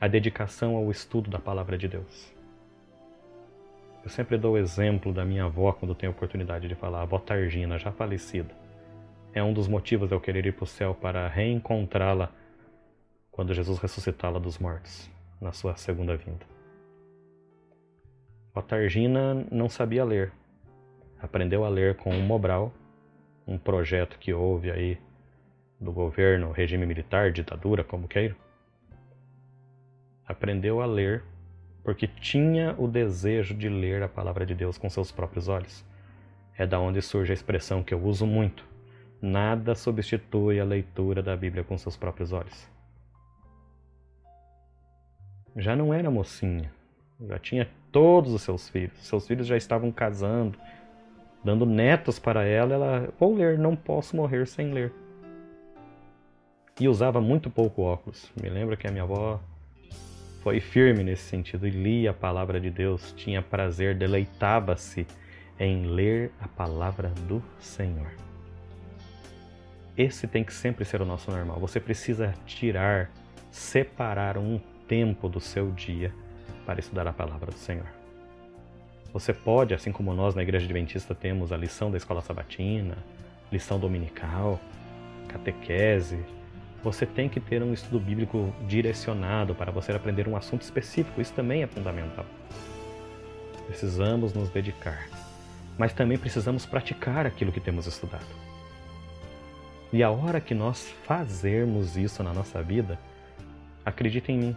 A 0.00 0.08
dedicação 0.08 0.76
ao 0.76 0.90
estudo 0.90 1.30
da 1.30 1.38
palavra 1.38 1.76
de 1.76 1.86
Deus. 1.86 2.34
Eu 4.02 4.08
sempre 4.08 4.38
dou 4.38 4.54
o 4.54 4.58
exemplo 4.58 5.12
da 5.12 5.24
minha 5.24 5.44
avó 5.44 5.72
quando 5.72 5.94
tenho 5.94 6.12
oportunidade 6.12 6.66
de 6.66 6.74
falar, 6.74 7.00
a 7.00 7.02
avó 7.02 7.18
Targina, 7.18 7.78
já 7.78 7.92
falecida 7.92 8.60
é 9.32 9.42
um 9.42 9.52
dos 9.52 9.68
motivos 9.68 10.08
de 10.08 10.14
eu 10.14 10.20
querer 10.20 10.46
ir 10.46 10.52
para 10.52 10.64
o 10.64 10.66
céu 10.66 10.94
para 10.94 11.28
reencontrá-la 11.28 12.30
quando 13.30 13.54
Jesus 13.54 13.78
ressuscitá-la 13.78 14.38
dos 14.38 14.58
mortos 14.58 15.08
na 15.40 15.52
sua 15.52 15.76
segunda 15.76 16.16
vinda. 16.16 16.44
Targina 18.54 19.46
não 19.50 19.68
sabia 19.68 20.04
ler. 20.04 20.32
Aprendeu 21.20 21.64
a 21.64 21.68
ler 21.68 21.96
com 21.96 22.10
o 22.10 22.22
Mobral, 22.22 22.72
um 23.46 23.56
projeto 23.56 24.18
que 24.18 24.32
houve 24.32 24.70
aí 24.70 24.98
do 25.80 25.92
governo, 25.92 26.50
regime 26.50 26.84
militar, 26.84 27.30
ditadura, 27.30 27.84
como 27.84 28.08
queira. 28.08 28.36
Aprendeu 30.26 30.80
a 30.80 30.86
ler 30.86 31.24
porque 31.82 32.06
tinha 32.06 32.74
o 32.78 32.86
desejo 32.86 33.54
de 33.54 33.68
ler 33.68 34.02
a 34.02 34.08
palavra 34.08 34.44
de 34.44 34.54
Deus 34.54 34.76
com 34.76 34.90
seus 34.90 35.10
próprios 35.10 35.48
olhos. 35.48 35.84
É 36.56 36.66
da 36.66 36.78
onde 36.78 37.00
surge 37.00 37.32
a 37.32 37.34
expressão 37.34 37.82
que 37.82 37.94
eu 37.94 38.02
uso 38.04 38.26
muito, 38.26 38.68
Nada 39.22 39.74
substitui 39.74 40.58
a 40.58 40.64
leitura 40.64 41.22
da 41.22 41.36
Bíblia 41.36 41.62
com 41.62 41.76
seus 41.76 41.94
próprios 41.94 42.32
olhos. 42.32 42.66
Já 45.54 45.76
não 45.76 45.92
era 45.92 46.10
mocinha, 46.10 46.72
já 47.26 47.38
tinha 47.38 47.68
todos 47.92 48.32
os 48.32 48.42
seus 48.42 48.68
filhos. 48.68 48.96
Seus 48.98 49.26
filhos 49.26 49.46
já 49.46 49.56
estavam 49.56 49.90
casando, 49.92 50.58
dando 51.44 51.66
netos 51.66 52.18
para 52.18 52.44
ela. 52.44 52.74
Ela, 52.74 53.08
vou 53.18 53.34
ler, 53.34 53.58
não 53.58 53.76
posso 53.76 54.16
morrer 54.16 54.46
sem 54.46 54.72
ler. 54.72 54.92
E 56.78 56.88
usava 56.88 57.20
muito 57.20 57.50
pouco 57.50 57.82
óculos. 57.82 58.30
Me 58.40 58.48
lembro 58.48 58.76
que 58.76 58.86
a 58.86 58.90
minha 58.90 59.02
avó 59.02 59.40
foi 60.42 60.60
firme 60.60 61.04
nesse 61.04 61.24
sentido 61.24 61.66
e 61.66 61.70
lia 61.70 62.10
a 62.10 62.14
palavra 62.14 62.58
de 62.58 62.70
Deus, 62.70 63.12
tinha 63.14 63.42
prazer, 63.42 63.94
deleitava-se 63.94 65.06
em 65.58 65.84
ler 65.84 66.32
a 66.40 66.48
palavra 66.48 67.10
do 67.28 67.42
Senhor. 67.58 68.10
Esse 69.98 70.26
tem 70.26 70.42
que 70.42 70.54
sempre 70.54 70.86
ser 70.86 71.02
o 71.02 71.04
nosso 71.04 71.30
normal. 71.30 71.60
Você 71.60 71.78
precisa 71.78 72.32
tirar, 72.46 73.10
separar 73.50 74.38
um 74.38 74.58
tempo 74.88 75.28
do 75.28 75.38
seu 75.38 75.70
dia 75.70 76.10
para 76.70 76.78
estudar 76.78 77.08
a 77.08 77.12
palavra 77.12 77.50
do 77.50 77.58
Senhor. 77.58 77.88
Você 79.12 79.34
pode, 79.34 79.74
assim 79.74 79.90
como 79.90 80.14
nós 80.14 80.36
na 80.36 80.42
Igreja 80.44 80.66
Adventista 80.66 81.16
temos 81.16 81.50
a 81.50 81.56
lição 81.56 81.90
da 81.90 81.96
escola 81.96 82.22
sabatina, 82.22 82.96
lição 83.50 83.76
dominical, 83.76 84.60
catequese, 85.26 86.24
você 86.80 87.04
tem 87.04 87.28
que 87.28 87.40
ter 87.40 87.60
um 87.60 87.72
estudo 87.72 87.98
bíblico 87.98 88.54
direcionado 88.68 89.52
para 89.52 89.72
você 89.72 89.90
aprender 89.90 90.28
um 90.28 90.36
assunto 90.36 90.62
específico. 90.62 91.20
Isso 91.20 91.32
também 91.32 91.64
é 91.64 91.66
fundamental. 91.66 92.24
Precisamos 93.66 94.32
nos 94.32 94.48
dedicar, 94.48 95.08
mas 95.76 95.92
também 95.92 96.18
precisamos 96.18 96.64
praticar 96.66 97.26
aquilo 97.26 97.50
que 97.50 97.58
temos 97.58 97.88
estudado. 97.88 98.24
E 99.92 100.04
a 100.04 100.10
hora 100.12 100.40
que 100.40 100.54
nós 100.54 100.88
fazermos 101.02 101.96
isso 101.96 102.22
na 102.22 102.32
nossa 102.32 102.62
vida, 102.62 102.96
acredite 103.84 104.30
em 104.30 104.38
mim, 104.38 104.56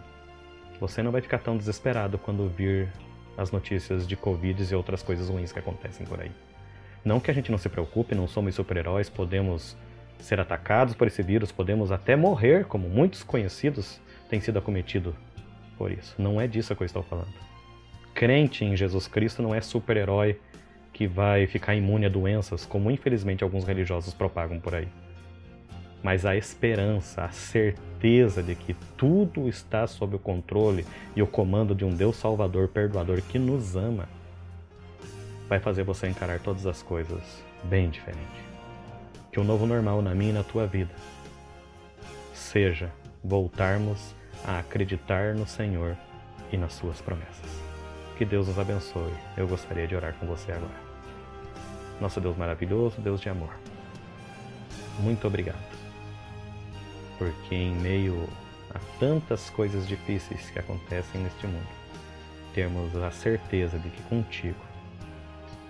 você 0.80 1.02
não 1.02 1.12
vai 1.12 1.20
ficar 1.20 1.38
tão 1.38 1.56
desesperado 1.56 2.18
quando 2.18 2.48
vir 2.48 2.88
as 3.36 3.50
notícias 3.50 4.06
de 4.06 4.16
Covid 4.16 4.62
e 4.62 4.74
outras 4.74 5.02
coisas 5.02 5.28
ruins 5.28 5.52
que 5.52 5.58
acontecem 5.58 6.06
por 6.06 6.20
aí. 6.20 6.30
Não 7.04 7.20
que 7.20 7.30
a 7.30 7.34
gente 7.34 7.50
não 7.50 7.58
se 7.58 7.68
preocupe, 7.68 8.14
não 8.14 8.26
somos 8.26 8.54
super-heróis, 8.54 9.08
podemos 9.10 9.76
ser 10.18 10.40
atacados 10.40 10.94
por 10.94 11.06
esse 11.06 11.22
vírus, 11.22 11.52
podemos 11.52 11.92
até 11.92 12.16
morrer, 12.16 12.64
como 12.64 12.88
muitos 12.88 13.22
conhecidos 13.22 14.00
têm 14.28 14.40
sido 14.40 14.58
acometidos 14.58 15.14
por 15.76 15.92
isso. 15.92 16.14
Não 16.18 16.40
é 16.40 16.46
disso 16.46 16.74
que 16.74 16.82
eu 16.82 16.86
estou 16.86 17.02
falando. 17.02 17.34
Crente 18.14 18.64
em 18.64 18.76
Jesus 18.76 19.06
Cristo 19.06 19.42
não 19.42 19.54
é 19.54 19.60
super-herói 19.60 20.40
que 20.92 21.06
vai 21.06 21.46
ficar 21.46 21.74
imune 21.74 22.06
a 22.06 22.08
doenças, 22.08 22.64
como 22.64 22.90
infelizmente 22.90 23.42
alguns 23.42 23.64
religiosos 23.64 24.14
propagam 24.14 24.60
por 24.60 24.74
aí. 24.74 24.88
Mas 26.04 26.24
a 26.24 26.36
esperança, 26.36 27.24
a 27.24 27.30
certeza 27.30 28.44
de 28.44 28.54
que 28.54 28.74
tudo 28.96 29.48
está 29.48 29.88
sob 29.88 30.14
o 30.14 30.20
controle 30.20 30.86
e 31.16 31.22
o 31.22 31.26
comando 31.26 31.74
de 31.74 31.84
um 31.84 31.92
Deus 31.92 32.14
Salvador, 32.14 32.68
Perdoador 32.68 33.20
que 33.22 33.40
nos 33.40 33.74
ama, 33.74 34.08
vai 35.48 35.58
fazer 35.58 35.82
você 35.82 36.06
encarar 36.06 36.38
todas 36.38 36.64
as 36.64 36.80
coisas 36.80 37.42
bem 37.64 37.90
diferente 37.90 38.54
que 39.34 39.40
o 39.40 39.44
novo 39.44 39.66
normal 39.66 40.00
na 40.00 40.14
minha 40.14 40.30
e 40.30 40.32
na 40.32 40.44
tua 40.44 40.64
vida 40.64 40.94
seja 42.32 42.88
voltarmos 43.22 44.14
a 44.46 44.60
acreditar 44.60 45.34
no 45.34 45.44
Senhor 45.44 45.96
e 46.52 46.56
nas 46.56 46.74
suas 46.74 47.00
promessas. 47.00 47.50
Que 48.16 48.24
Deus 48.24 48.46
nos 48.46 48.60
abençoe. 48.60 49.12
Eu 49.36 49.48
gostaria 49.48 49.88
de 49.88 49.96
orar 49.96 50.14
com 50.20 50.26
você 50.26 50.52
agora. 50.52 50.84
Nosso 52.00 52.20
Deus 52.20 52.36
maravilhoso, 52.36 53.00
Deus 53.00 53.20
de 53.20 53.28
amor. 53.28 53.50
Muito 55.00 55.26
obrigado. 55.26 55.73
Porque 57.18 57.54
em 57.54 57.74
meio 57.74 58.28
a 58.74 58.78
tantas 58.98 59.48
coisas 59.50 59.86
difíceis 59.86 60.50
que 60.50 60.58
acontecem 60.58 61.20
neste 61.20 61.46
mundo, 61.46 61.68
temos 62.52 62.94
a 62.96 63.10
certeza 63.10 63.78
de 63.78 63.88
que 63.88 64.02
contigo 64.02 64.60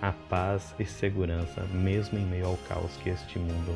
a 0.01 0.11
paz 0.11 0.75
e 0.79 0.85
segurança, 0.85 1.61
mesmo 1.71 2.17
em 2.17 2.25
meio 2.25 2.47
ao 2.47 2.57
caos 2.69 2.91
que 2.97 3.09
este 3.09 3.39
mundo 3.39 3.75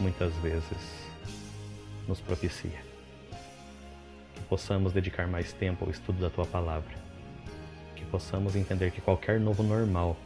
muitas 0.00 0.32
vezes 0.36 1.08
nos 2.06 2.20
propicia. 2.20 2.82
Que 4.34 4.40
possamos 4.48 4.92
dedicar 4.92 5.26
mais 5.28 5.52
tempo 5.52 5.84
ao 5.84 5.90
estudo 5.90 6.20
da 6.20 6.30
tua 6.30 6.46
palavra. 6.46 6.96
Que 7.94 8.04
possamos 8.06 8.56
entender 8.56 8.90
que 8.90 9.00
qualquer 9.00 9.38
novo 9.38 9.62
normal 9.62 10.16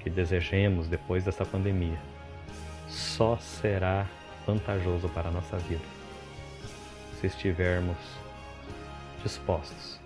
que 0.00 0.08
desejemos 0.08 0.88
depois 0.88 1.24
dessa 1.24 1.44
pandemia 1.44 2.00
só 2.88 3.36
será 3.36 4.06
vantajoso 4.48 5.10
para 5.10 5.28
a 5.28 5.30
nossa 5.30 5.58
vida 5.58 5.84
se 7.20 7.26
estivermos 7.26 7.98
dispostos 9.22 10.00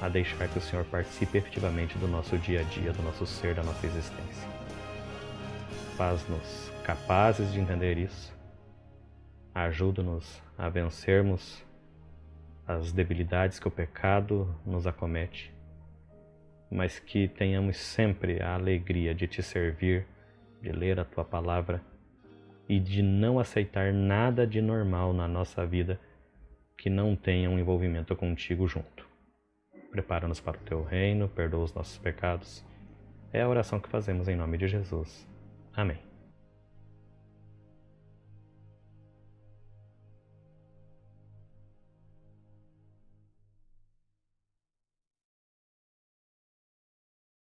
a 0.00 0.08
deixar 0.08 0.48
que 0.48 0.58
o 0.58 0.60
Senhor 0.60 0.84
participe 0.86 1.38
efetivamente 1.38 1.96
do 1.98 2.08
nosso 2.08 2.36
dia 2.36 2.62
a 2.62 2.62
dia, 2.64 2.92
do 2.92 3.00
nosso 3.00 3.24
ser, 3.24 3.54
da 3.54 3.62
nossa 3.62 3.86
existência. 3.86 4.48
Faz-nos 5.96 6.72
capazes 6.82 7.52
de 7.52 7.60
entender 7.60 7.96
isso. 7.96 8.36
Ajuda-nos 9.54 10.42
a 10.58 10.68
vencermos 10.68 11.64
as 12.66 12.90
debilidades 12.90 13.60
que 13.60 13.68
o 13.68 13.70
pecado 13.70 14.52
nos 14.66 14.84
acomete, 14.84 15.54
mas 16.68 16.98
que 16.98 17.28
tenhamos 17.28 17.76
sempre 17.76 18.42
a 18.42 18.54
alegria 18.54 19.14
de 19.14 19.28
te 19.28 19.40
servir, 19.44 20.08
de 20.60 20.72
ler 20.72 20.98
a 20.98 21.04
tua 21.04 21.24
palavra 21.24 21.80
e 22.72 22.80
de 22.80 23.02
não 23.02 23.38
aceitar 23.38 23.92
nada 23.92 24.46
de 24.46 24.60
normal 24.60 25.12
na 25.12 25.28
nossa 25.28 25.66
vida 25.66 26.00
que 26.76 26.90
não 26.90 27.14
tenha 27.14 27.48
um 27.50 27.58
envolvimento 27.58 28.14
contigo 28.16 28.66
junto 28.66 29.12
prepara-nos 29.92 30.40
para 30.40 30.56
o 30.56 30.60
teu 30.60 30.82
reino, 30.82 31.28
perdoa 31.28 31.64
os 31.64 31.74
nossos 31.74 31.98
pecados. 31.98 32.64
É 33.32 33.42
a 33.42 33.48
oração 33.48 33.78
que 33.78 33.88
fazemos 33.88 34.26
em 34.26 34.34
nome 34.34 34.56
de 34.56 34.66
Jesus. 34.66 35.28
Amém. 35.76 36.11